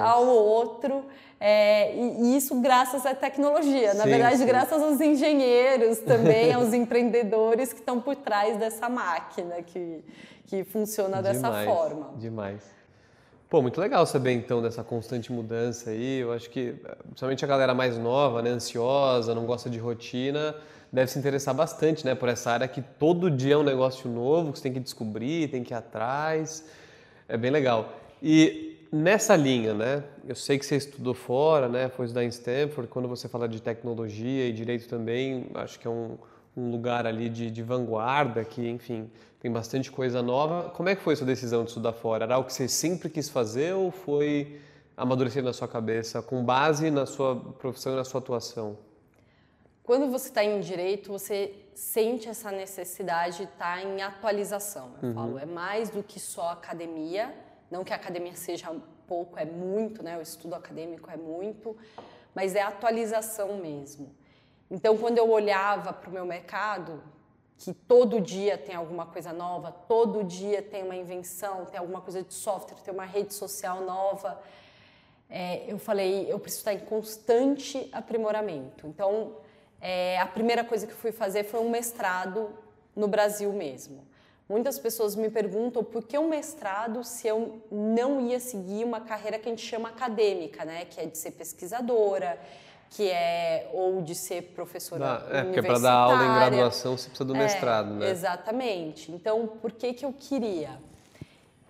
[0.00, 1.04] ao outro.
[1.40, 3.94] É, e, isso graças à tecnologia.
[3.94, 4.46] Na sim, verdade, sim.
[4.46, 10.02] graças aos engenheiros também, aos empreendedores que estão por trás dessa máquina que,
[10.46, 12.10] que funciona demais, dessa forma.
[12.16, 12.78] Demais.
[13.48, 16.18] Pô, muito legal saber então dessa constante mudança aí.
[16.18, 20.54] Eu acho que, principalmente a galera mais nova, né, ansiosa, não gosta de rotina,
[20.92, 24.52] deve se interessar bastante, né, por essa área que todo dia é um negócio novo,
[24.52, 26.64] que você tem que descobrir, tem que ir atrás.
[27.28, 27.92] É bem legal.
[28.22, 32.88] E nessa linha, né, eu sei que você estudou fora, né, foi estudar em Stanford,
[32.88, 36.16] quando você fala de tecnologia e direito também, acho que é um,
[36.56, 39.10] um lugar ali de, de vanguarda, que, enfim,
[39.40, 40.70] tem bastante coisa nova.
[40.70, 42.24] Como é que foi sua decisão de estudar fora?
[42.24, 44.58] Era algo que você sempre quis fazer ou foi
[44.96, 48.76] amadurecer na sua cabeça com base na sua profissão e na sua atuação?
[49.84, 54.94] Quando você está em direito, você sente essa necessidade de estar tá em atualização.
[55.00, 55.14] Eu uhum.
[55.14, 57.32] falo, é mais do que só academia,
[57.70, 58.74] não que a academia seja
[59.06, 60.18] pouco, é muito, né?
[60.18, 61.76] O estudo acadêmico é muito,
[62.34, 64.12] mas é atualização mesmo.
[64.68, 67.00] Então, quando eu olhava para o meu mercado,
[67.56, 72.24] que todo dia tem alguma coisa nova, todo dia tem uma invenção, tem alguma coisa
[72.24, 74.42] de software, tem uma rede social nova,
[75.30, 78.84] é, eu falei, eu preciso estar em constante aprimoramento.
[78.84, 79.36] Então,
[79.80, 82.50] é, a primeira coisa que fui fazer foi um mestrado
[82.94, 84.06] no Brasil mesmo.
[84.48, 89.38] Muitas pessoas me perguntam por que um mestrado se eu não ia seguir uma carreira
[89.38, 90.86] que a gente chama acadêmica, né?
[90.86, 92.40] Que é de ser pesquisadora,
[92.90, 97.08] que é ou de ser professora ah, É, porque para dar aula em graduação você
[97.08, 98.10] precisa do é, mestrado, né?
[98.10, 99.12] Exatamente.
[99.12, 100.70] Então, por que que eu queria?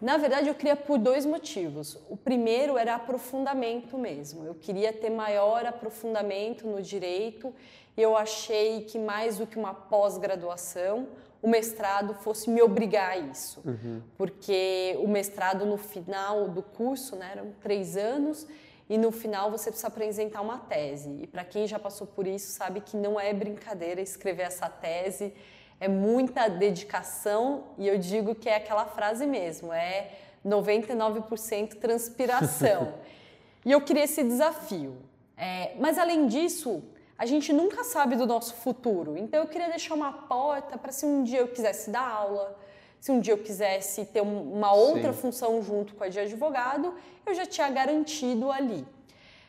[0.00, 1.98] Na verdade, eu queria por dois motivos.
[2.08, 4.46] O primeiro era aprofundamento mesmo.
[4.46, 7.52] Eu queria ter maior aprofundamento no direito
[8.00, 11.08] eu achei que mais do que uma pós-graduação,
[11.42, 13.62] o mestrado fosse me obrigar a isso.
[13.64, 14.02] Uhum.
[14.16, 18.46] Porque o mestrado, no final do curso, né, eram três anos,
[18.88, 21.10] e no final você precisa apresentar uma tese.
[21.22, 25.34] E para quem já passou por isso, sabe que não é brincadeira escrever essa tese,
[25.80, 30.10] é muita dedicação, e eu digo que é aquela frase mesmo, é
[30.44, 32.94] 99% transpiração.
[33.64, 34.96] e eu queria esse desafio.
[35.36, 36.82] É, mas além disso,
[37.18, 39.18] a gente nunca sabe do nosso futuro.
[39.18, 42.56] Então eu queria deixar uma porta para se um dia eu quisesse dar aula,
[43.00, 45.20] se um dia eu quisesse ter uma outra Sim.
[45.20, 46.94] função junto com a de advogado,
[47.26, 48.86] eu já tinha garantido ali.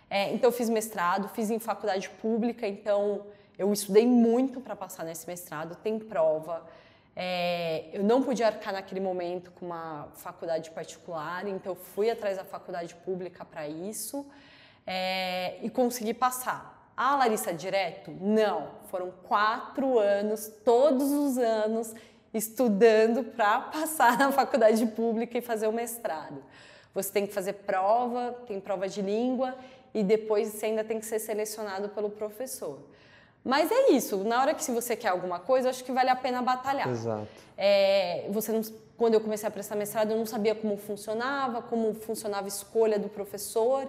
[0.10, 3.28] É, então eu fiz mestrado, fiz em faculdade pública, então
[3.58, 6.66] eu estudei muito para passar nesse mestrado, tem prova.
[7.16, 12.38] É, eu não podia arcar naquele momento com uma faculdade particular, então eu fui atrás
[12.38, 14.26] da faculdade pública para isso
[14.88, 16.79] é, e consegui passar.
[17.02, 18.12] Ah, Larissa, direto?
[18.20, 18.72] Não.
[18.88, 21.96] Foram quatro anos, todos os anos,
[22.34, 26.44] estudando para passar na faculdade pública e fazer o mestrado.
[26.94, 29.56] Você tem que fazer prova, tem prova de língua
[29.94, 32.80] e depois você ainda tem que ser selecionado pelo professor.
[33.46, 36.18] Mas é isso, na hora que se você quer alguma coisa, acho que vale a
[36.18, 36.90] pena batalhar.
[36.90, 37.30] Exato.
[37.58, 38.62] É, você não,
[38.98, 43.00] quando eu comecei a prestar mestrado, eu não sabia como funcionava, como funcionava a escolha
[43.00, 43.88] do professor.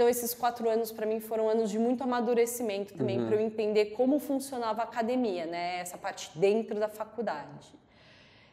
[0.00, 3.26] Então, esses quatro anos para mim foram anos de muito amadurecimento também, uhum.
[3.26, 5.78] para eu entender como funcionava a academia, né?
[5.78, 7.68] essa parte dentro da faculdade.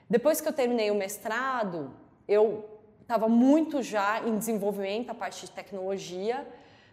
[0.10, 1.94] Depois que eu terminei o mestrado,
[2.28, 2.66] eu
[3.02, 6.46] estava muito já em desenvolvimento, a parte de tecnologia,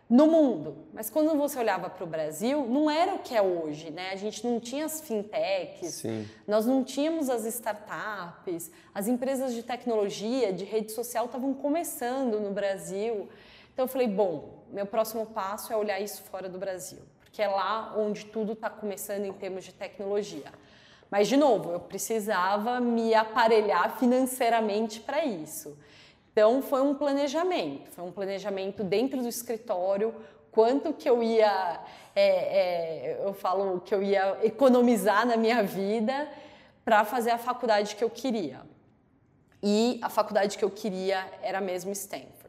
[0.08, 0.86] no mundo.
[0.92, 4.10] Mas quando você olhava para o Brasil, não era o que é hoje, né?
[4.12, 6.28] A gente não tinha as fintechs, Sim.
[6.46, 12.52] nós não tínhamos as startups, as empresas de tecnologia, de rede social estavam começando no
[12.52, 13.28] Brasil.
[13.74, 17.48] Então eu falei, bom, meu próximo passo é olhar isso fora do Brasil, porque é
[17.48, 20.52] lá onde tudo está começando em termos de tecnologia.
[21.10, 25.76] Mas, de novo, eu precisava me aparelhar financeiramente para isso.
[26.32, 30.14] Então, foi um planejamento, foi um planejamento dentro do escritório,
[30.52, 31.80] quanto que eu ia,
[32.14, 36.28] é, é, eu falo que eu ia economizar na minha vida
[36.84, 38.60] para fazer a faculdade que eu queria.
[39.60, 42.43] E a faculdade que eu queria era mesmo Stanford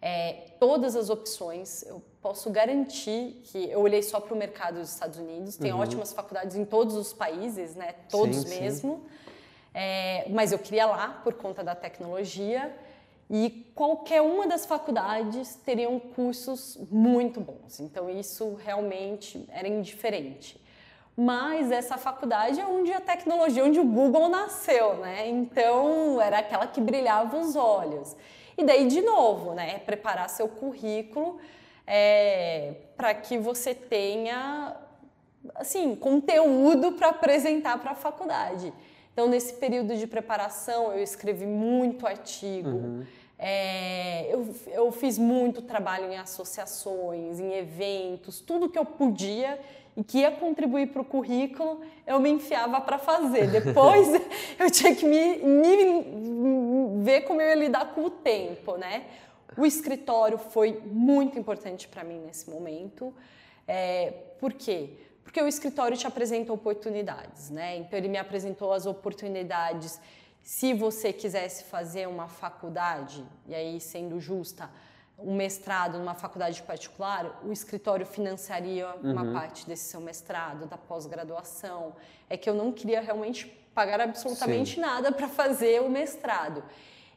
[0.00, 1.82] é, todas as opções.
[1.82, 5.56] Eu posso garantir que eu olhei só para o mercado dos Estados Unidos.
[5.56, 5.80] Tem uhum.
[5.80, 7.94] ótimas faculdades em todos os países, né?
[8.08, 8.94] Todos sim, mesmo.
[8.94, 9.30] Sim.
[9.72, 12.74] É, mas eu queria lá por conta da tecnologia.
[13.32, 17.78] E qualquer uma das faculdades teriam cursos muito bons.
[17.78, 20.60] Então isso realmente era indiferente.
[21.16, 25.28] Mas essa faculdade é onde a tecnologia, onde o Google nasceu, né?
[25.28, 28.16] Então era aquela que brilhava os olhos.
[28.60, 31.38] E daí, de novo, né, preparar seu currículo
[31.86, 34.76] é, para que você tenha
[35.54, 38.70] assim, conteúdo para apresentar para a faculdade.
[39.14, 42.68] Então, nesse período de preparação, eu escrevi muito artigo.
[42.68, 43.06] Uhum.
[43.38, 49.58] É, eu, eu fiz muito trabalho em associações, em eventos, tudo que eu podia
[49.96, 53.48] e que ia contribuir para o currículo, eu me enfiava para fazer.
[53.50, 54.08] Depois
[54.58, 55.74] eu tinha que me, me,
[56.98, 59.06] ver como eu ia lidar com o tempo, né?
[59.56, 63.14] O escritório foi muito importante para mim nesse momento.
[63.66, 64.90] É, por quê?
[65.22, 67.76] Porque o escritório te apresenta oportunidades, né?
[67.76, 70.00] Então ele me apresentou as oportunidades.
[70.42, 74.70] Se você quisesse fazer uma faculdade, e aí sendo justa,
[75.18, 79.12] um mestrado numa faculdade particular, o escritório financiaria uhum.
[79.12, 81.94] uma parte desse seu mestrado, da pós-graduação.
[82.28, 83.46] É que eu não queria realmente
[83.80, 84.80] pagar absolutamente Sim.
[84.82, 86.62] nada para fazer o mestrado.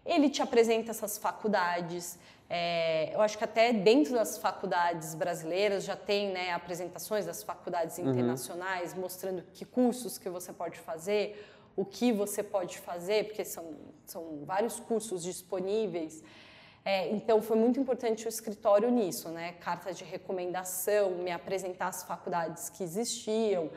[0.05, 2.17] Ele te apresenta essas faculdades.
[2.49, 7.97] É, eu acho que até dentro das faculdades brasileiras já tem né, apresentações das faculdades
[7.97, 8.09] uhum.
[8.09, 11.23] internacionais mostrando que cursos que você pode fazer,
[11.75, 13.65] o que você pode fazer, porque são,
[14.05, 16.23] são vários cursos disponíveis.
[16.85, 19.53] É, então foi muito importante o escritório nisso, né?
[19.59, 23.69] Carta de recomendação, me apresentar as faculdades que existiam.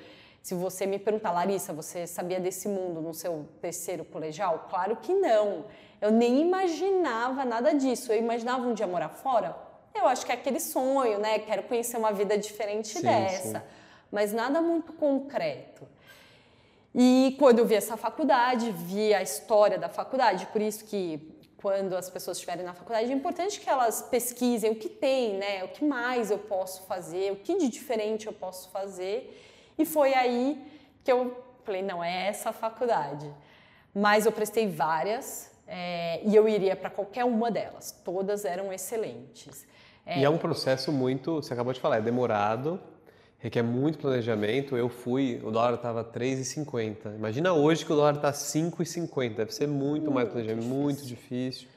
[0.46, 4.68] Se você me perguntar, Larissa, você sabia desse mundo no seu terceiro colegial?
[4.70, 5.64] Claro que não.
[6.00, 8.12] Eu nem imaginava nada disso.
[8.12, 9.56] Eu imaginava um dia morar fora.
[9.92, 11.40] Eu acho que é aquele sonho, né?
[11.40, 13.58] Quero conhecer uma vida diferente sim, dessa.
[13.58, 13.66] Sim.
[14.12, 15.84] Mas nada muito concreto.
[16.94, 21.96] E quando eu vi essa faculdade, vi a história da faculdade, por isso que quando
[21.96, 25.64] as pessoas estiverem na faculdade, é importante que elas pesquisem o que tem, né?
[25.64, 29.42] O que mais eu posso fazer, o que de diferente eu posso fazer.
[29.78, 30.62] E foi aí
[31.04, 33.30] que eu falei, não, é essa faculdade.
[33.94, 37.92] Mas eu prestei várias é, e eu iria para qualquer uma delas.
[38.04, 39.66] Todas eram excelentes.
[40.04, 42.78] É, e é um processo muito, você acabou de falar, é demorado,
[43.38, 44.76] requer muito planejamento.
[44.76, 47.16] Eu fui, o dólar estava 3,50.
[47.16, 49.34] Imagina hoje que o dólar está 5,50.
[49.34, 50.82] Deve ser muito, muito mais planejamento, difícil.
[50.82, 51.68] muito difícil.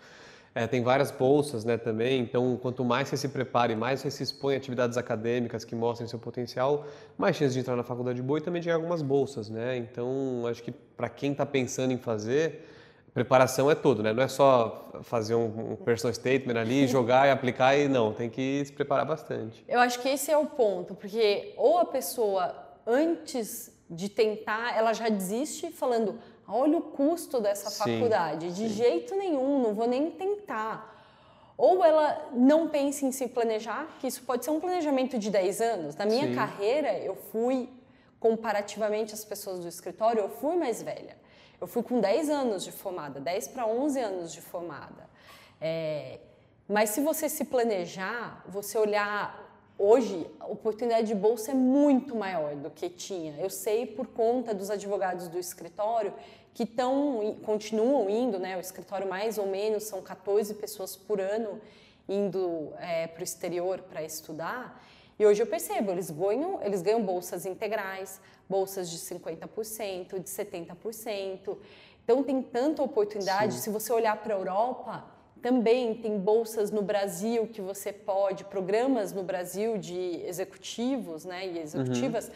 [0.53, 4.23] É, tem várias bolsas né, também, então quanto mais você se prepare, mais você se
[4.23, 6.85] expõe a atividades acadêmicas que mostrem seu potencial,
[7.17, 9.49] mais chance de entrar na faculdade boa e também de algumas bolsas.
[9.49, 9.77] Né?
[9.77, 12.67] Então, acho que para quem está pensando em fazer,
[13.13, 14.13] preparação é tudo, né?
[14.13, 18.29] Não é só fazer um, um personal statement ali, jogar e aplicar e não, tem
[18.29, 19.63] que se preparar bastante.
[19.67, 24.93] Eu acho que esse é o ponto, porque ou a pessoa antes de tentar, ela
[24.93, 28.75] já desiste falando, olha o custo dessa sim, faculdade, de sim.
[28.75, 30.97] jeito nenhum, não vou nem tentar.
[31.57, 35.61] Ou ela não pensa em se planejar, que isso pode ser um planejamento de 10
[35.61, 35.95] anos.
[35.95, 36.35] Na minha sim.
[36.35, 37.69] carreira, eu fui,
[38.19, 41.17] comparativamente às pessoas do escritório, eu fui mais velha.
[41.59, 45.09] Eu fui com 10 anos de formada, 10 para 11 anos de formada.
[45.59, 46.19] É,
[46.67, 52.55] mas se você se planejar, você olhar hoje, a oportunidade de bolsa é muito maior
[52.55, 53.35] do que tinha.
[53.39, 56.13] Eu sei por conta dos advogados do escritório
[56.53, 58.57] que tão, continuam indo, né?
[58.57, 61.59] O escritório mais ou menos são 14 pessoas por ano
[62.07, 64.83] indo é, para o exterior para estudar.
[65.17, 71.57] E hoje eu percebo, eles ganham, eles ganham bolsas integrais, bolsas de 50%, de 70%.
[72.03, 73.53] Então tem tanta oportunidade.
[73.55, 73.59] Sim.
[73.59, 75.05] Se você olhar para a Europa,
[75.41, 81.59] também tem bolsas no Brasil que você pode, programas no Brasil de executivos né, e
[81.59, 82.33] executivas uhum.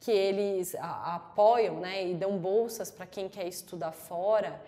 [0.00, 4.60] Que eles a, apoiam né, e dão bolsas para quem quer estudar fora.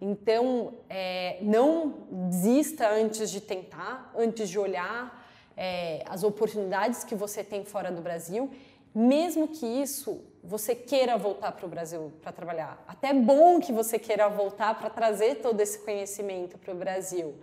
[0.00, 7.44] Então, é, não desista antes de tentar, antes de olhar é, as oportunidades que você
[7.44, 8.50] tem fora do Brasil,
[8.94, 12.82] mesmo que isso você queira voltar para o Brasil para trabalhar.
[12.88, 17.34] Até é bom que você queira voltar para trazer todo esse conhecimento para o Brasil.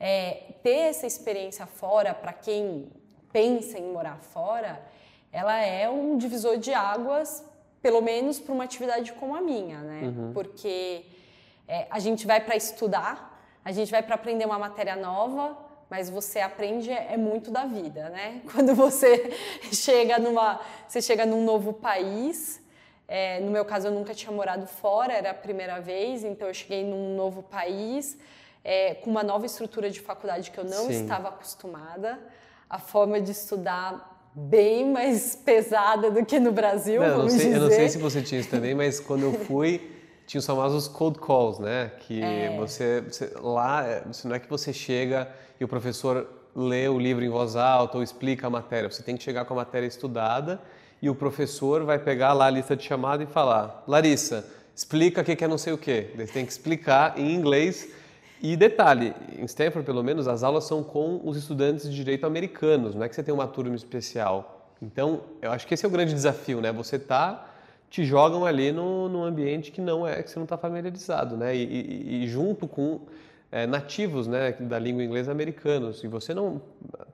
[0.00, 2.88] É, ter essa experiência fora, para quem
[3.32, 4.80] pensa em morar fora,
[5.32, 7.44] ela é um divisor de águas,
[7.82, 10.00] pelo menos para uma atividade como a minha, né?
[10.04, 10.32] Uhum.
[10.32, 11.04] Porque
[11.66, 15.56] é, a gente vai para estudar, a gente vai para aprender uma matéria nova,
[15.90, 18.42] mas você aprende é muito da vida, né?
[18.52, 19.30] Quando você
[19.72, 22.60] chega numa, você chega num novo país,
[23.06, 26.54] é, no meu caso eu nunca tinha morado fora, era a primeira vez, então eu
[26.54, 28.18] cheguei num novo país
[28.64, 31.02] é, com uma nova estrutura de faculdade que eu não Sim.
[31.02, 32.18] estava acostumada,
[32.68, 37.30] a forma de estudar bem mais pesada do que no Brasil, não, vamos eu não
[37.30, 37.56] sei, dizer.
[37.56, 40.86] Eu não sei se você tinha isso também, mas quando eu fui tinha os famosos
[40.86, 41.90] cold calls, né?
[42.00, 42.54] Que é.
[42.58, 45.26] você, você, lá, não é que você chega
[45.58, 48.90] e o professor lê o livro em voz alta ou explica a matéria.
[48.90, 50.60] Você tem que chegar com a matéria estudada
[51.00, 54.44] e o professor vai pegar lá a lista de chamada e falar: Larissa,
[54.76, 56.10] explica o que é não sei o quê.
[56.14, 57.88] Você tem que explicar em inglês.
[58.40, 62.94] E detalhe, em Stanford, pelo menos, as aulas são com os estudantes de direito americanos,
[62.94, 64.72] não é que você tem uma turma especial.
[64.80, 66.70] Então, eu acho que esse é o grande desafio, né?
[66.72, 67.48] Você tá,
[67.90, 71.56] te jogam ali no, num ambiente que não é, que você não está familiarizado, né?
[71.56, 73.00] E, e, e junto com
[73.50, 76.04] é, nativos, né, da língua inglesa americanos.
[76.04, 76.60] E você não,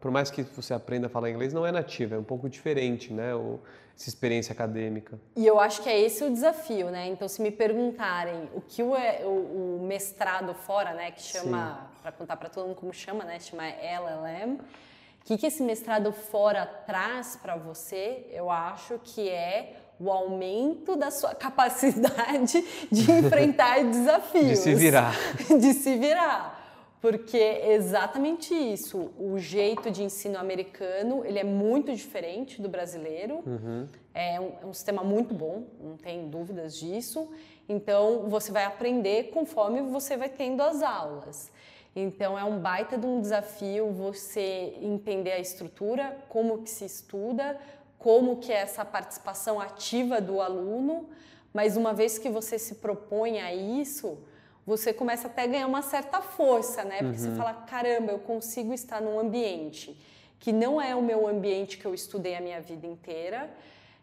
[0.01, 3.13] por mais que você aprenda a falar inglês, não é nativo, é um pouco diferente,
[3.13, 3.35] né?
[3.35, 3.61] O,
[3.97, 5.19] essa experiência acadêmica.
[5.37, 7.07] E eu acho que é esse o desafio, né?
[7.07, 12.11] Então, se me perguntarem o que o, o, o mestrado fora, né, que chama, para
[12.11, 16.67] contar para todo mundo como chama, né, chama LLM, o que, que esse mestrado fora
[16.67, 18.27] traz para você?
[18.31, 24.47] Eu acho que é o aumento da sua capacidade de enfrentar desafios.
[24.47, 25.15] De se virar.
[25.61, 26.63] De se virar.
[27.01, 29.11] Porque é exatamente isso.
[29.19, 33.43] O jeito de ensino americano ele é muito diferente do brasileiro.
[33.47, 33.87] Uhum.
[34.15, 37.29] É, um, é um sistema muito bom, não tem dúvidas disso.
[37.69, 41.53] Então você vai aprender conforme você vai tendo as aulas.
[41.97, 47.59] Então é um baita de um desafio você entender a estrutura, como que se estuda,
[48.05, 51.09] como que é essa participação ativa do aluno,
[51.55, 54.19] mas uma vez que você se propõe a isso,
[54.67, 56.99] você começa até a ganhar uma certa força, né?
[56.99, 57.31] Porque uhum.
[57.31, 59.99] você fala, caramba, eu consigo estar num ambiente
[60.39, 63.49] que não é o meu ambiente que eu estudei a minha vida inteira,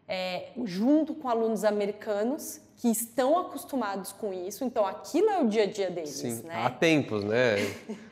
[0.07, 5.63] é, junto com alunos americanos que estão acostumados com isso, então aquilo é o dia
[5.63, 6.55] a dia deles, Sim, né?
[6.55, 7.57] Há tempos, né?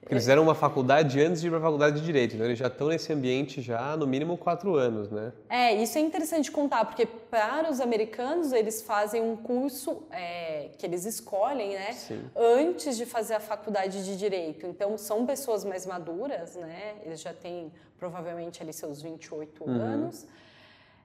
[0.00, 2.58] Porque eles fizeram uma faculdade antes de ir para a faculdade de Direito, então eles
[2.58, 5.30] já estão nesse ambiente já no mínimo quatro anos, né?
[5.48, 10.86] É, isso é interessante contar, porque para os americanos eles fazem um curso é, que
[10.86, 11.92] eles escolhem, né?
[11.92, 12.22] Sim.
[12.34, 14.66] Antes de fazer a faculdade de Direito.
[14.66, 16.94] Então são pessoas mais maduras, né?
[17.04, 19.70] Eles já têm provavelmente ali seus 28 uhum.
[19.70, 20.26] anos.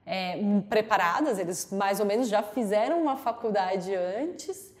[0.06, 0.38] É,
[0.70, 4.74] preparadas, eles mais ou menos já fizeram uma faculdade antes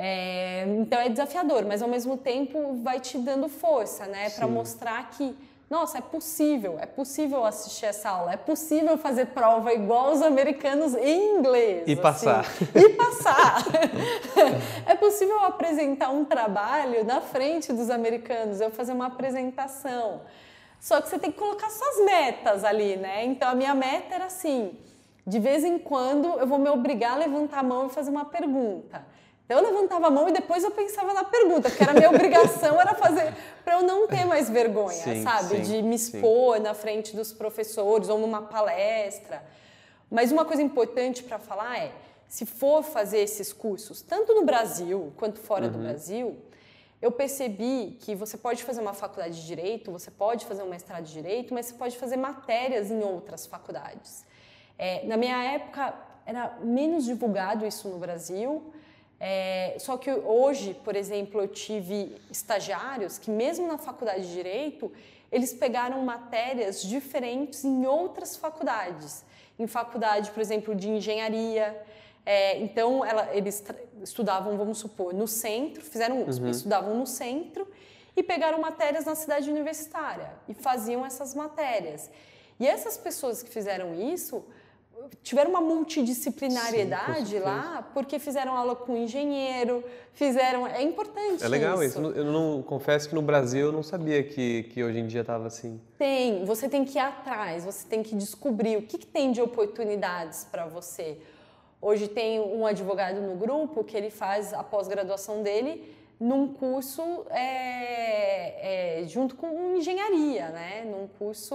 [0.00, 4.30] é, então é desafiador, mas ao mesmo tempo vai te dando força, né?
[4.30, 5.36] Para mostrar que,
[5.68, 10.94] nossa, é possível, é possível assistir essa aula, é possível fazer prova igual os americanos
[10.94, 11.82] em inglês.
[11.88, 12.44] E assim, passar.
[12.76, 13.64] E passar.
[14.86, 20.20] é possível apresentar um trabalho na frente dos americanos, eu fazer uma apresentação.
[20.78, 23.24] Só que você tem que colocar suas metas ali, né?
[23.24, 24.78] Então a minha meta era assim:
[25.26, 28.26] de vez em quando eu vou me obrigar a levantar a mão e fazer uma
[28.26, 29.17] pergunta.
[29.48, 32.94] Eu levantava a mão e depois eu pensava na pergunta, porque era minha obrigação era
[32.94, 33.34] fazer
[33.64, 36.62] para eu não ter mais vergonha, sim, sabe, sim, de me expor sim.
[36.62, 39.42] na frente dos professores ou numa palestra.
[40.10, 41.92] Mas uma coisa importante para falar é,
[42.28, 45.72] se for fazer esses cursos, tanto no Brasil quanto fora uhum.
[45.72, 46.36] do Brasil,
[47.00, 51.04] eu percebi que você pode fazer uma faculdade de direito, você pode fazer um mestrado
[51.04, 54.26] de direito, mas você pode fazer matérias em outras faculdades.
[54.76, 55.94] É, na minha época
[56.26, 58.72] era menos divulgado isso no Brasil.
[59.20, 64.92] É, só que hoje, por exemplo, eu tive estagiários que, mesmo na faculdade de Direito,
[65.30, 69.24] eles pegaram matérias diferentes em outras faculdades.
[69.58, 71.76] Em faculdade, por exemplo, de engenharia.
[72.24, 73.64] É, então, ela, eles
[74.02, 76.50] estudavam, vamos supor, no centro, fizeram uhum.
[76.50, 77.66] estudavam no centro
[78.16, 82.10] e pegaram matérias na cidade universitária e faziam essas matérias.
[82.60, 84.44] E essas pessoas que fizeram isso
[85.22, 90.66] tiveram uma multidisciplinariedade Sim, lá, porque fizeram aula com engenheiro, fizeram.
[90.66, 91.42] É importante.
[91.42, 92.00] É legal isso.
[92.00, 92.10] isso.
[92.12, 95.46] Eu não confesso que no Brasil eu não sabia que, que hoje em dia estava
[95.46, 95.80] assim.
[95.98, 99.40] Tem, você tem que ir atrás, você tem que descobrir o que, que tem de
[99.40, 101.18] oportunidades para você.
[101.80, 109.02] Hoje tem um advogado no grupo que ele faz a pós-graduação dele num curso é,
[109.02, 110.84] é, junto com engenharia, né?
[110.84, 111.54] Num curso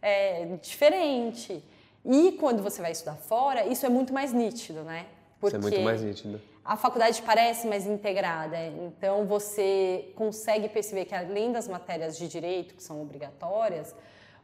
[0.00, 1.62] é, diferente.
[2.04, 5.06] E quando você vai estudar fora, isso é muito mais nítido, né?
[5.40, 6.40] Porque isso é muito mais nítido.
[6.64, 12.74] A faculdade parece mais integrada, então você consegue perceber que além das matérias de direito,
[12.74, 13.92] que são obrigatórias,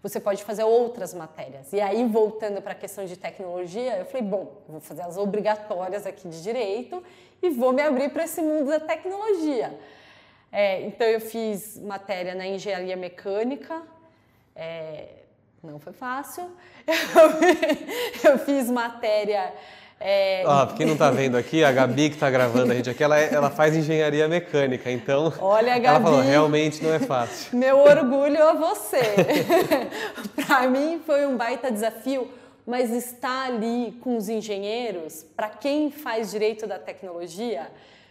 [0.03, 1.73] você pode fazer outras matérias.
[1.73, 6.07] E aí, voltando para a questão de tecnologia, eu falei, bom, vou fazer as obrigatórias
[6.07, 7.03] aqui de direito
[7.43, 9.79] e vou me abrir para esse mundo da tecnologia.
[10.51, 13.83] É, então, eu fiz matéria na engenharia mecânica,
[14.55, 15.09] é,
[15.63, 16.51] não foi fácil.
[18.25, 19.53] Eu, fiz matéria.
[20.01, 20.45] É...
[20.47, 23.19] Ah, quem não está vendo aqui, a Gabi que está gravando a gente aqui, ela,
[23.19, 25.33] é, ela faz engenharia mecânica, então.
[25.41, 25.87] Olha, Gabi.
[25.87, 27.55] Ela falou, realmente não é fácil.
[27.59, 29.01] Meu orgulho a você.
[30.47, 32.31] para mim foi um baita desafio,
[32.65, 37.69] mas estar ali com os engenheiros, para quem faz direito da tecnologia,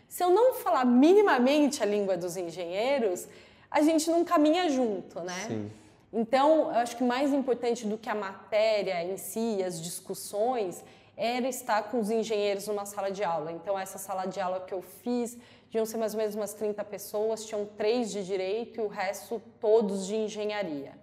[0.10, 3.28] se eu não falar minimamente a língua dos engenheiros,
[3.72, 5.45] a gente não caminha junto, né?
[5.48, 5.72] Sim.
[6.12, 10.84] Então, eu acho que mais importante do que a matéria em si, as discussões,
[11.16, 13.51] era estar com os engenheiros numa sala de aula.
[13.51, 16.84] Então, essa sala de aula que eu fiz, deviam ser mais ou menos umas 30
[16.86, 20.93] pessoas, tinham três de direito e o resto todos de engenharia.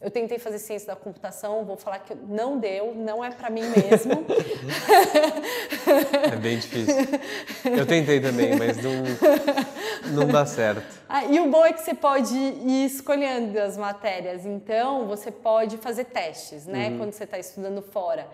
[0.00, 3.60] Eu tentei fazer ciência da computação, vou falar que não deu, não é para mim
[3.60, 4.24] mesmo.
[6.32, 6.94] é bem difícil.
[7.64, 10.82] Eu tentei também, mas não, não dá certo.
[11.06, 15.76] Ah, e o bom é que você pode ir escolhendo as matérias, então você pode
[15.76, 16.96] fazer testes, né, uhum.
[16.96, 18.26] quando você está estudando fora.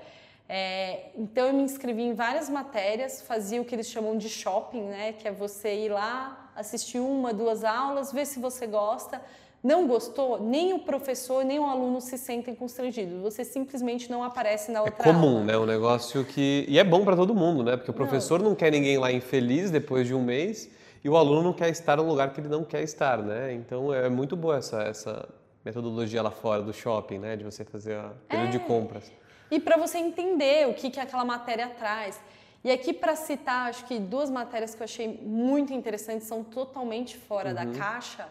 [0.49, 4.83] É, então eu me inscrevi em várias matérias, fazia o que eles chamam de shopping,
[4.83, 9.21] né, que é você ir lá, assistir uma, duas aulas, ver se você gosta
[9.67, 13.21] não gostou, nem o professor, nem o aluno se sentem constrangidos.
[13.21, 15.45] Você simplesmente não aparece na é outra É comum, aula.
[15.45, 15.59] né?
[15.59, 16.65] Um negócio que...
[16.69, 17.77] E é bom para todo mundo, né?
[17.77, 18.51] Porque o professor não.
[18.51, 20.71] não quer ninguém lá infeliz depois de um mês
[21.03, 23.53] e o aluno não quer estar no lugar que ele não quer estar, né?
[23.55, 25.29] Então é muito boa essa, essa
[25.65, 27.35] metodologia lá fora do shopping, né?
[27.35, 28.53] De você fazer a período é.
[28.53, 29.11] de compras.
[29.51, 32.21] E para você entender o que, que aquela matéria traz.
[32.63, 37.17] E aqui, para citar, acho que duas matérias que eu achei muito interessantes, são totalmente
[37.17, 37.55] fora uhum.
[37.55, 38.29] da caixa.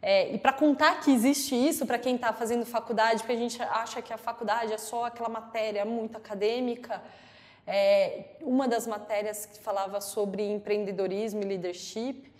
[0.00, 3.60] É, e para contar que existe isso para quem está fazendo faculdade, porque a gente
[3.60, 7.02] acha que a faculdade é só aquela matéria muito acadêmica,
[7.66, 12.32] é, uma das matérias que falava sobre empreendedorismo e leadership,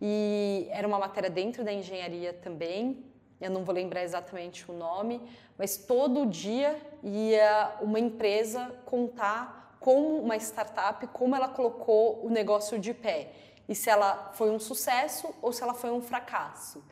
[0.00, 3.04] e era uma matéria dentro da engenharia também,
[3.40, 5.20] eu não vou lembrar exatamente o nome,
[5.58, 12.78] mas todo dia ia uma empresa contar como uma startup, como ela colocou o negócio
[12.78, 13.32] de pé.
[13.68, 16.82] E se ela foi um sucesso ou se ela foi um fracasso.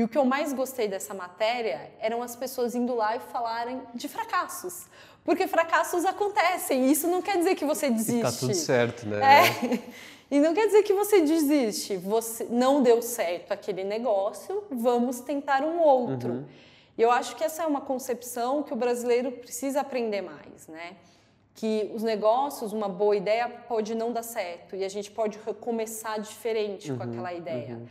[0.00, 3.82] E o que eu mais gostei dessa matéria eram as pessoas indo lá e falarem
[3.94, 4.86] de fracassos.
[5.22, 8.20] Porque fracassos acontecem, e isso não quer dizer que você desiste.
[8.20, 9.20] E tá tudo certo, né?
[9.20, 9.80] É.
[10.30, 11.98] E não quer dizer que você desiste.
[11.98, 16.32] Você não deu certo aquele negócio, vamos tentar um outro.
[16.32, 16.44] Uhum.
[16.96, 20.96] E eu acho que essa é uma concepção que o brasileiro precisa aprender mais, né?
[21.54, 26.18] Que os negócios, uma boa ideia pode não dar certo e a gente pode recomeçar
[26.20, 27.74] diferente uhum, com aquela ideia.
[27.74, 27.86] Uhum.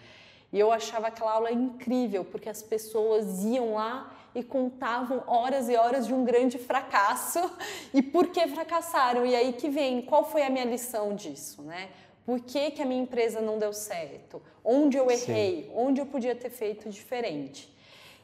[0.52, 5.76] E eu achava aquela aula incrível, porque as pessoas iam lá e contavam horas e
[5.76, 7.40] horas de um grande fracasso
[7.94, 9.26] e por que fracassaram.
[9.26, 11.90] E aí que vem, qual foi a minha lição disso, né?
[12.26, 14.42] Por que, que a minha empresa não deu certo?
[14.64, 15.64] Onde eu errei?
[15.64, 15.72] Sim.
[15.76, 17.76] Onde eu podia ter feito diferente?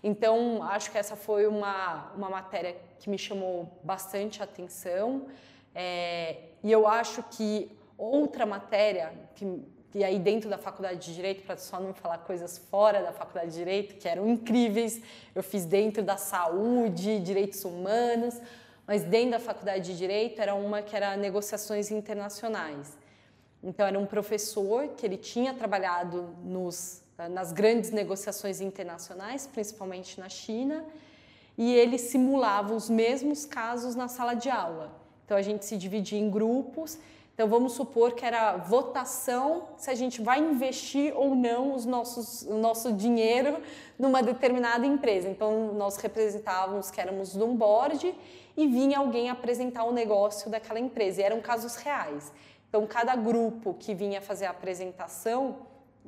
[0.04, 5.26] Então, acho que essa foi uma, uma matéria que me chamou bastante atenção.
[5.74, 9.64] É, e eu acho que outra matéria que
[9.96, 13.52] e aí dentro da faculdade de direito, para só não falar coisas fora da faculdade
[13.52, 15.02] de direito, que eram incríveis,
[15.34, 18.38] eu fiz dentro da saúde, direitos humanos,
[18.86, 22.98] mas dentro da faculdade de direito era uma que era negociações internacionais.
[23.64, 30.28] Então era um professor que ele tinha trabalhado nos, nas grandes negociações internacionais, principalmente na
[30.28, 30.84] China,
[31.58, 34.92] e ele simulava os mesmos casos na sala de aula.
[35.24, 37.00] Então a gente se dividia em grupos
[37.36, 42.44] então vamos supor que era votação se a gente vai investir ou não os nossos,
[42.44, 43.62] o nosso dinheiro
[44.00, 45.28] numa determinada empresa.
[45.28, 48.16] Então nós representávamos que éramos de um board
[48.56, 51.20] e vinha alguém apresentar o negócio daquela empresa.
[51.20, 52.32] E eram casos reais.
[52.70, 55.58] Então cada grupo que vinha fazer a apresentação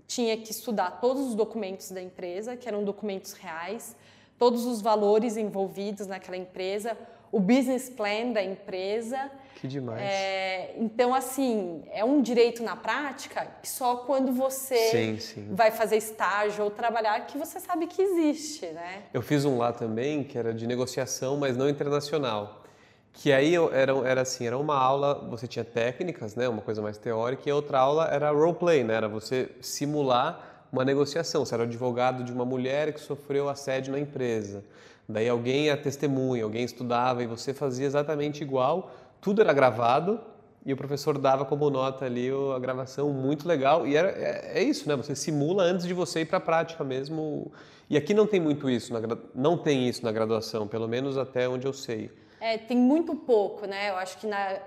[0.08, 3.98] tinha que estudar todos os documentos da empresa, que eram documentos reais,
[4.40, 6.98] todos os valores envolvidos naquela empresa,
[7.34, 10.00] o business plan da empresa que demais.
[10.00, 15.48] É, então, assim, é um direito na prática que só quando você sim, sim.
[15.52, 19.04] vai fazer estágio ou trabalhar que você sabe que existe, né?
[19.12, 22.64] Eu fiz um lá também que era de negociação, mas não internacional.
[23.12, 27.00] Que aí era, era assim, era uma aula, você tinha técnicas, né, uma coisa mais
[27.00, 31.44] teórica, e a outra aula era roleplay, né, era você simular uma negociação.
[31.44, 34.64] Você era advogado de uma mulher que sofreu assédio na empresa.
[35.10, 38.92] Daí alguém é testemunha, alguém estudava e você fazia exatamente igual,
[39.28, 40.22] tudo era gravado
[40.66, 44.64] e o professor dava como nota ali a gravação muito legal e era, é, é
[44.64, 44.96] isso, né?
[44.96, 47.52] Você simula antes de você ir para a prática mesmo.
[47.90, 49.02] E aqui não tem muito isso, na,
[49.36, 52.10] não tem isso na graduação, pelo menos até onde eu sei.
[52.40, 53.90] É, tem muito pouco, né?
[53.90, 54.60] Eu acho que na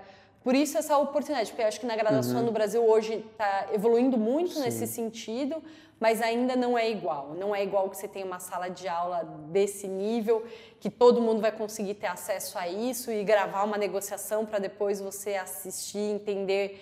[0.43, 2.45] por isso essa oportunidade, porque eu acho que na graduação uhum.
[2.45, 4.61] no Brasil hoje está evoluindo muito Sim.
[4.61, 5.63] nesse sentido,
[5.99, 7.35] mas ainda não é igual.
[7.37, 10.43] Não é igual que você tem uma sala de aula desse nível,
[10.79, 14.99] que todo mundo vai conseguir ter acesso a isso e gravar uma negociação para depois
[14.99, 16.81] você assistir, entender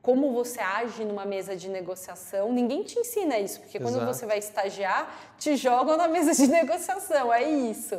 [0.00, 2.52] como você age numa mesa de negociação.
[2.52, 3.92] Ninguém te ensina isso, porque Exato.
[3.92, 7.98] quando você vai estagiar, te jogam na mesa de negociação, é isso.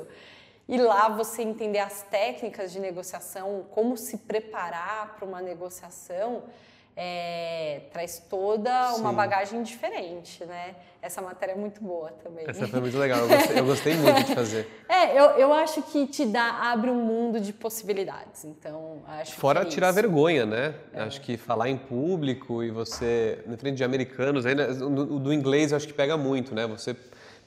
[0.71, 6.43] E lá você entender as técnicas de negociação, como se preparar para uma negociação
[6.95, 9.15] é, traz toda uma Sim.
[9.15, 10.75] bagagem diferente, né?
[11.01, 12.45] Essa matéria é muito boa também.
[12.47, 14.67] Essa foi muito legal, eu gostei, eu gostei muito de fazer.
[14.87, 19.65] É, eu, eu acho que te dá, abre um mundo de possibilidades, então acho Fora
[19.65, 19.95] tirar isso.
[19.95, 20.75] vergonha, né?
[20.93, 21.01] É.
[21.01, 25.71] Acho que falar em público e você, na frente de americanos, ainda, do, do inglês
[25.71, 26.67] eu acho que pega muito, né?
[26.67, 26.95] Você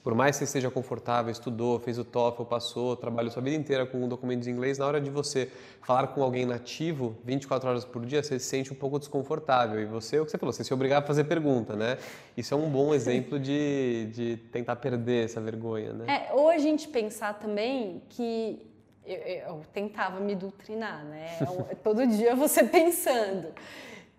[0.05, 3.87] por mais que você esteja confortável, estudou, fez o TOEFL, passou, trabalhou sua vida inteira
[3.87, 5.51] com documentos em inglês, na hora de você
[5.81, 9.81] falar com alguém nativo, 24 horas por dia, você se sente um pouco desconfortável.
[9.81, 11.97] E você, é o que você falou, você se obrigar a fazer pergunta, né?
[12.37, 16.27] Isso é um bom exemplo de, de tentar perder essa vergonha, né?
[16.29, 18.61] É, ou a gente pensar também que
[19.07, 21.39] eu, eu tentava me doutrinar, né?
[21.71, 23.55] É todo dia você pensando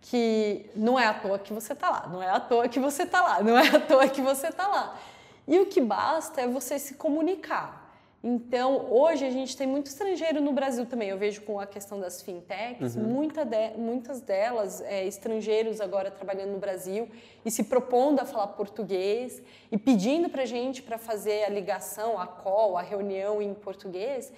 [0.02, 3.04] que não é à toa que você está lá, não é à toa que você
[3.04, 5.00] está lá, não é à toa que você está lá.
[5.48, 7.86] E o que basta é você se comunicar.
[8.28, 11.10] Então, hoje a gente tem muito estrangeiro no Brasil também.
[11.10, 13.04] Eu vejo com a questão das fintechs, uhum.
[13.04, 17.08] muita de, muitas delas, é, estrangeiros agora trabalhando no Brasil
[17.46, 22.20] e se propondo a falar português e pedindo para a gente para fazer a ligação,
[22.20, 24.34] a call, a reunião em português.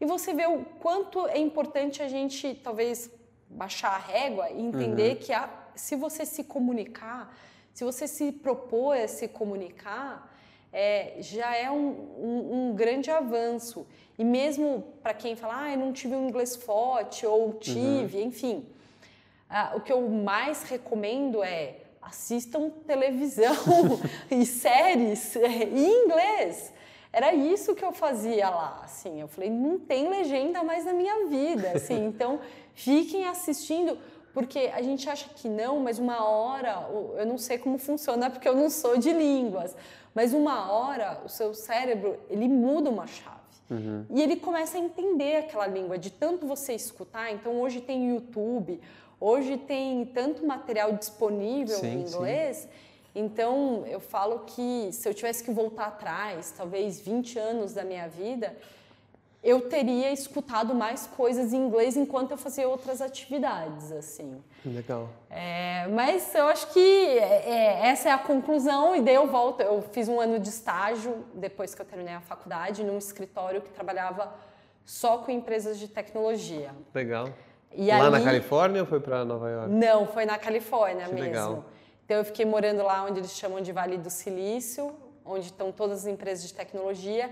[0.00, 3.08] E você vê o quanto é importante a gente, talvez,
[3.48, 5.20] baixar a régua e entender uhum.
[5.20, 7.32] que a, se você se comunicar,
[7.72, 10.28] se você se propor a se comunicar,
[10.72, 13.86] é, já é um, um, um, grande avanço.
[14.18, 18.24] E mesmo para quem fala, ah, eu não tive um inglês forte ou tive, uhum.
[18.24, 18.66] enfim,
[19.48, 23.54] ah, o que eu mais recomendo é assistam televisão
[24.30, 26.72] e séries em inglês.
[27.12, 29.20] Era isso que eu fazia lá, assim.
[29.20, 32.06] Eu falei, não tem legenda mais na minha vida, assim.
[32.10, 32.40] Então,
[32.74, 33.98] fiquem assistindo,
[34.32, 38.48] porque a gente acha que não, mas uma hora, eu não sei como funciona porque
[38.48, 39.76] eu não sou de línguas,
[40.14, 43.38] mas uma hora o seu cérebro ele muda uma chave.
[43.70, 44.04] Uhum.
[44.10, 47.32] E ele começa a entender aquela língua, de tanto você escutar.
[47.32, 48.80] Então hoje tem YouTube,
[49.20, 52.56] hoje tem tanto material disponível sim, em inglês.
[52.56, 52.68] Sim.
[53.14, 58.08] Então eu falo que se eu tivesse que voltar atrás, talvez 20 anos da minha
[58.08, 58.56] vida,
[59.42, 64.42] eu teria escutado mais coisas em inglês enquanto eu fazia outras atividades, assim.
[64.64, 65.08] Legal.
[65.30, 69.62] É, mas eu acho que é, é, essa é a conclusão e daí eu volto.
[69.62, 73.70] Eu fiz um ano de estágio depois que eu terminei a faculdade num escritório que
[73.70, 74.30] trabalhava
[74.84, 76.74] só com empresas de tecnologia.
[76.94, 77.30] Legal.
[77.72, 78.10] E lá ali...
[78.18, 79.70] na Califórnia ou foi para Nova York?
[79.70, 81.26] Não, foi na Califórnia que mesmo.
[81.28, 81.64] Legal.
[82.04, 84.92] Então eu fiquei morando lá onde eles chamam de Vale do Silício,
[85.24, 87.30] onde estão todas as empresas de tecnologia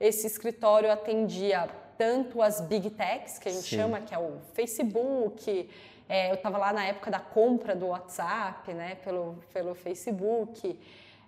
[0.00, 3.76] esse escritório atendia tanto as big techs, que a gente Sim.
[3.76, 5.68] chama, que é o Facebook,
[6.08, 10.78] é, eu estava lá na época da compra do WhatsApp, né, pelo, pelo Facebook,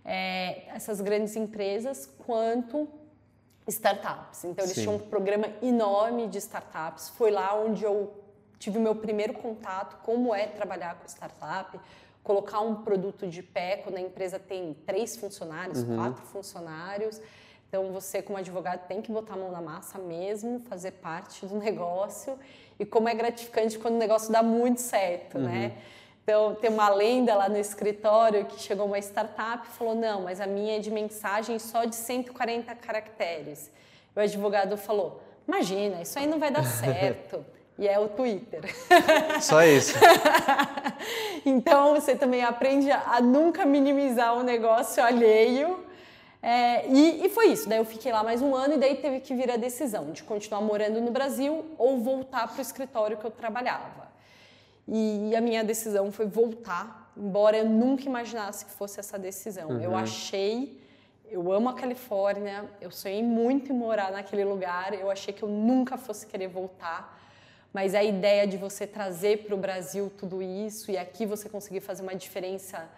[0.04, 2.88] é, essas grandes empresas, quanto
[3.66, 4.44] startups.
[4.44, 4.82] Então, eles Sim.
[4.82, 7.10] tinham um programa enorme de startups.
[7.10, 8.14] Foi lá onde eu
[8.58, 11.78] tive o meu primeiro contato, como é trabalhar com startup,
[12.22, 15.96] colocar um produto de pé quando a empresa tem três funcionários, uhum.
[15.96, 17.20] quatro funcionários.
[17.70, 21.54] Então, você, como advogado, tem que botar a mão na massa mesmo, fazer parte do
[21.54, 22.36] negócio.
[22.80, 25.44] E como é gratificante quando o negócio dá muito certo, né?
[25.44, 25.58] uhum.
[25.60, 25.72] né?
[26.24, 30.40] Então, tem uma lenda lá no escritório que chegou uma startup e falou: não, mas
[30.40, 33.70] a minha é de mensagem só de 140 caracteres.
[34.16, 37.44] E o advogado falou: imagina, isso aí não vai dar certo.
[37.78, 38.62] e é o Twitter.
[39.40, 39.96] Só isso.
[41.46, 45.88] então, você também aprende a nunca minimizar o negócio alheio
[46.42, 47.68] é, e, e, foi isso.
[47.68, 50.22] Daí eu fiquei lá mais um ano e daí teve que vir a decisão de
[50.22, 54.08] continuar morando no Brasil ou voltar para o escritório que eu trabalhava.
[54.88, 59.68] E, e, a minha decisão foi voltar, embora eu nunca imaginasse que fosse essa decisão.
[59.68, 59.80] Uhum.
[59.80, 60.80] Eu achei,
[61.30, 65.48] eu amo a Califórnia, eu sonhei muito em morar naquele lugar, eu achei que eu
[65.48, 67.18] nunca fosse querer voltar.
[67.72, 71.80] Mas a ideia de você trazer para o Brasil tudo isso e aqui você conseguir
[71.80, 72.88] fazer uma diferença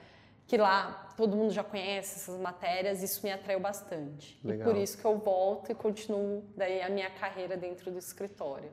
[0.47, 4.39] que lá todo mundo já conhece essas matérias, isso me atraiu bastante.
[4.45, 4.69] Legal.
[4.69, 8.71] E por isso que eu volto e continuo daí a minha carreira dentro do escritório.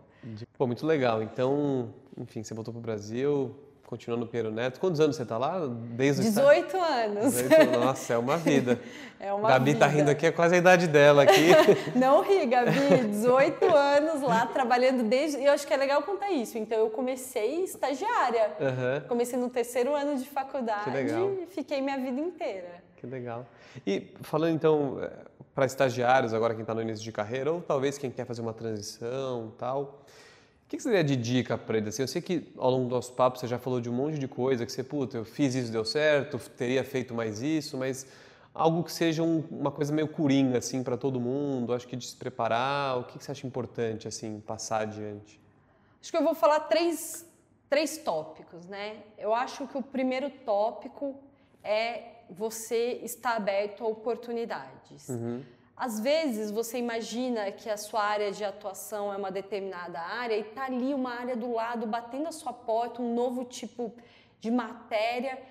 [0.58, 1.22] Pô, muito legal.
[1.22, 3.56] Então, enfim, você voltou para o Brasil,
[3.90, 4.80] continuando no Piero Neto.
[4.80, 5.66] Quantos anos você está lá?
[5.68, 7.34] Desde 18 anos.
[7.34, 8.80] 18, nossa, é uma vida.
[9.20, 9.80] É uma Gabi vida.
[9.80, 11.50] tá rindo aqui, é quase a idade dela aqui.
[11.98, 13.08] Não ri, Gabi.
[13.10, 15.40] 18 anos lá, trabalhando desde...
[15.40, 16.56] E eu acho que é legal contar isso.
[16.60, 18.52] Então, eu comecei estagiária.
[18.60, 19.08] Uhum.
[19.08, 20.92] Comecei no terceiro ano de faculdade
[21.42, 22.84] e fiquei minha vida inteira.
[22.96, 23.44] Que legal.
[23.88, 25.10] E falando, então, eh,
[25.56, 28.54] para estagiários, agora quem está no início de carreira, ou talvez quem quer fazer uma
[28.54, 30.06] transição tal...
[30.70, 31.90] O que você daria de dica para ele?
[31.90, 34.20] Assim, eu sei que ao longo do nosso papo você já falou de um monte
[34.20, 38.06] de coisa, que você, puta, eu fiz isso, deu certo, teria feito mais isso, mas
[38.54, 42.06] algo que seja um, uma coisa meio coringa, assim, para todo mundo, acho que de
[42.06, 45.42] se preparar, o que você acha importante, assim, passar adiante?
[46.00, 47.26] Acho que eu vou falar três,
[47.68, 48.98] três tópicos, né?
[49.18, 51.16] Eu acho que o primeiro tópico
[51.64, 55.10] é você estar aberto a oportunidades.
[55.10, 55.42] Uhum.
[55.80, 60.42] Às vezes você imagina que a sua área de atuação é uma determinada área e
[60.42, 63.94] está ali uma área do lado batendo a sua porta, um novo tipo
[64.42, 65.42] de matéria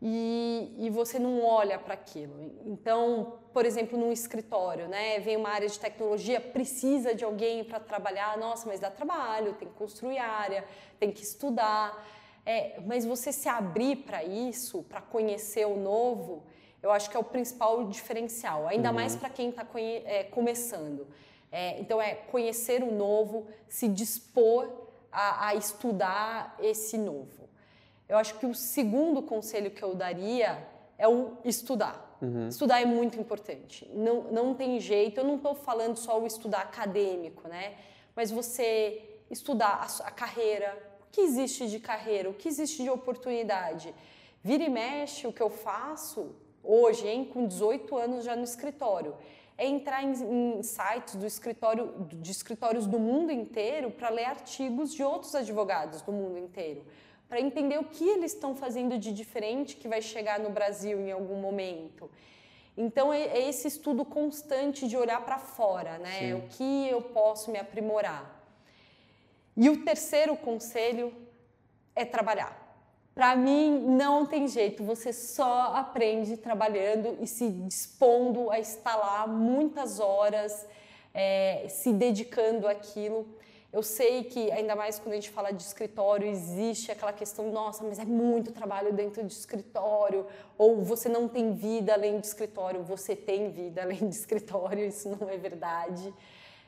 [0.00, 2.32] e, e você não olha para aquilo.
[2.64, 5.18] Então, por exemplo, num escritório, né?
[5.18, 9.66] Vem uma área de tecnologia, precisa de alguém para trabalhar, nossa, mas dá trabalho, tem
[9.66, 10.64] que construir área,
[11.00, 12.06] tem que estudar.
[12.46, 16.44] É, mas você se abrir para isso, para conhecer o novo,
[16.82, 18.94] eu acho que é o principal diferencial, ainda uhum.
[18.94, 21.06] mais para quem está é, começando.
[21.50, 24.68] É, então, é conhecer o novo, se dispor
[25.12, 27.48] a, a estudar esse novo.
[28.08, 30.66] Eu acho que o segundo conselho que eu daria
[30.98, 32.18] é o estudar.
[32.20, 32.48] Uhum.
[32.48, 33.88] Estudar é muito importante.
[33.92, 37.76] Não, não tem jeito, eu não estou falando só o estudar acadêmico, né?
[38.14, 42.90] Mas você estudar a, a carreira, o que existe de carreira, o que existe de
[42.90, 43.94] oportunidade.
[44.42, 49.14] Vira e mexe, o que eu faço hoje, hein, com 18 anos já no escritório,
[49.56, 54.94] é entrar em, em sites do escritório, de escritórios do mundo inteiro para ler artigos
[54.94, 56.84] de outros advogados do mundo inteiro
[57.32, 61.10] para entender o que eles estão fazendo de diferente que vai chegar no Brasil em
[61.10, 62.10] algum momento.
[62.76, 66.18] Então é, é esse estudo constante de olhar para fora, né?
[66.18, 66.34] Sim.
[66.34, 68.38] O que eu posso me aprimorar.
[69.56, 71.10] E o terceiro conselho
[71.96, 72.61] é trabalhar.
[73.14, 78.56] Para mim não tem jeito, você só aprende trabalhando e se dispondo a
[78.96, 80.66] lá muitas horas,
[81.12, 83.28] é, se dedicando àquilo.
[83.70, 87.84] Eu sei que, ainda mais quando a gente fala de escritório, existe aquela questão, nossa,
[87.84, 92.82] mas é muito trabalho dentro de escritório, ou você não tem vida além de escritório,
[92.82, 96.14] você tem vida além de escritório, isso não é verdade.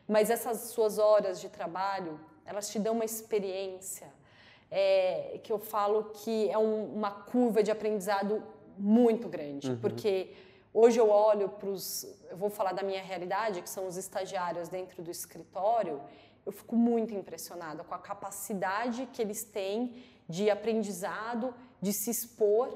[0.07, 4.13] Mas essas suas horas de trabalho, elas te dão uma experiência
[4.77, 8.43] é, que eu falo que é um, uma curva de aprendizado
[8.77, 9.79] muito grande, uhum.
[9.79, 10.33] porque
[10.73, 14.69] hoje eu olho para os, eu vou falar da minha realidade, que são os estagiários
[14.69, 16.01] dentro do escritório,
[16.45, 19.95] eu fico muito impressionada com a capacidade que eles têm
[20.29, 22.69] de aprendizado, de se expor,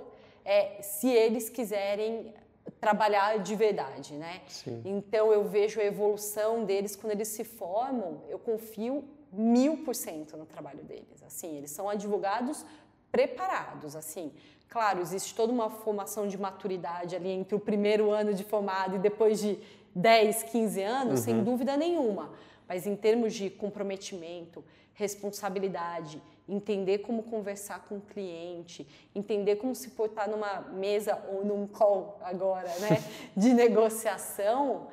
[0.45, 2.33] é, se eles quiserem
[2.81, 4.43] trabalhar de verdade, né?
[4.47, 4.83] Sim.
[4.85, 8.23] Então eu vejo a evolução deles quando eles se formam.
[8.29, 11.23] Eu confio mil por cento no trabalho deles.
[11.27, 12.65] Assim, eles são advogados
[13.11, 13.97] preparados.
[13.97, 14.33] Assim,
[14.69, 18.99] claro, existe toda uma formação de maturidade ali entre o primeiro ano de formado e
[18.99, 19.59] depois de
[19.95, 21.25] 10, 15 anos, uhum.
[21.25, 22.31] sem dúvida nenhuma
[22.69, 24.63] mas em termos de comprometimento,
[24.93, 31.67] responsabilidade, entender como conversar com o cliente, entender como se portar numa mesa ou num
[31.67, 33.03] call agora, né,
[33.35, 34.89] de negociação,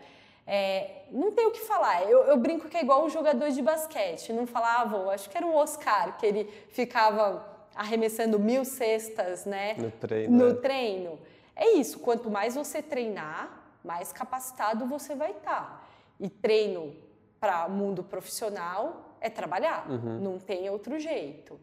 [0.48, 2.04] é, não tem o que falar.
[2.04, 4.32] Eu, eu, brinco que é igual um jogador de basquete.
[4.32, 9.92] Não falavam, acho que era o Oscar, que ele ficava arremessando mil cestas né, no
[9.92, 10.38] treino.
[10.38, 10.54] No é.
[10.54, 11.20] treino.
[11.56, 15.88] É isso, quanto mais você treinar, mais capacitado você vai estar.
[16.20, 16.96] E treino
[17.40, 20.20] para mundo profissional é trabalhar, uhum.
[20.20, 21.60] não tem outro jeito.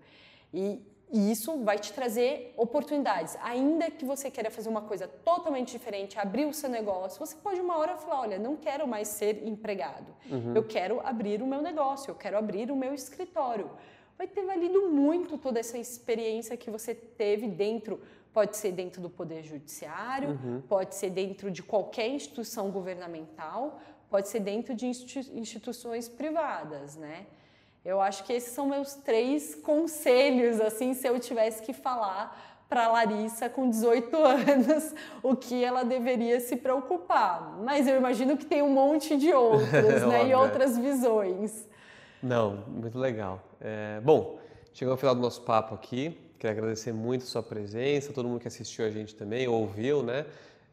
[0.52, 0.80] E,
[1.12, 3.36] e, isso vai te trazer oportunidades.
[3.42, 7.60] Ainda que você queira fazer uma coisa totalmente diferente, abrir o seu negócio, você pode
[7.60, 10.54] uma hora falar: olha, não quero mais ser empregado, uhum.
[10.54, 13.70] eu quero abrir o meu negócio, eu quero abrir o meu escritório.
[14.16, 18.00] Vai ter valido muito toda essa experiência que você teve dentro
[18.32, 20.62] pode ser dentro do poder judiciário, uhum.
[20.62, 27.26] pode ser dentro de qualquer instituição governamental, pode ser dentro de instituições privadas, né?
[27.84, 32.88] Eu acho que esses são meus três conselhos, assim, se eu tivesse que falar para
[32.88, 37.58] Larissa com 18 anos o que ela deveria se preocupar.
[37.62, 40.28] Mas eu imagino que tem um monte de outros, né?
[40.28, 41.68] e outras visões.
[42.22, 43.42] Não, muito legal.
[43.60, 44.38] É, bom,
[44.72, 46.18] chegou ao final do nosso papo aqui.
[46.38, 50.24] Quero agradecer muito a sua presença, todo mundo que assistiu a gente também, ouviu, né?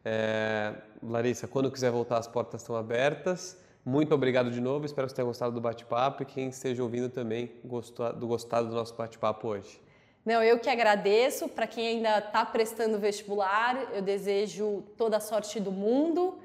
[0.04, 3.59] É, Larissa, quando quiser voltar, as portas estão abertas.
[3.84, 7.08] Muito obrigado de novo, espero que você tenha gostado do bate-papo e quem esteja ouvindo
[7.08, 9.80] também gostou, do gostado do nosso bate-papo hoje.
[10.24, 11.48] Não, eu que agradeço.
[11.48, 16.38] Para quem ainda está prestando vestibular, eu desejo toda a sorte do mundo.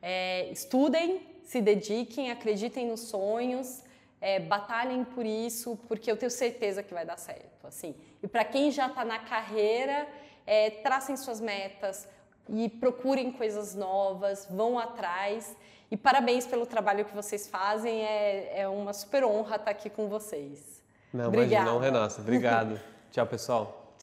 [0.00, 3.82] É, estudem, se dediquem, acreditem nos sonhos,
[4.20, 7.66] é, batalhem por isso, porque eu tenho certeza que vai dar certo.
[7.66, 7.96] Assim.
[8.22, 10.06] E para quem já está na carreira,
[10.46, 12.08] é, tracem suas metas,
[12.48, 15.56] e procurem coisas novas, vão atrás.
[15.90, 20.08] E parabéns pelo trabalho que vocês fazem, é, é uma super honra estar aqui com
[20.08, 20.82] vocês.
[21.12, 21.52] Não, Obrigada.
[21.52, 22.20] imagina, não, Renata.
[22.20, 22.80] Obrigado.
[23.12, 23.85] Tchau, pessoal.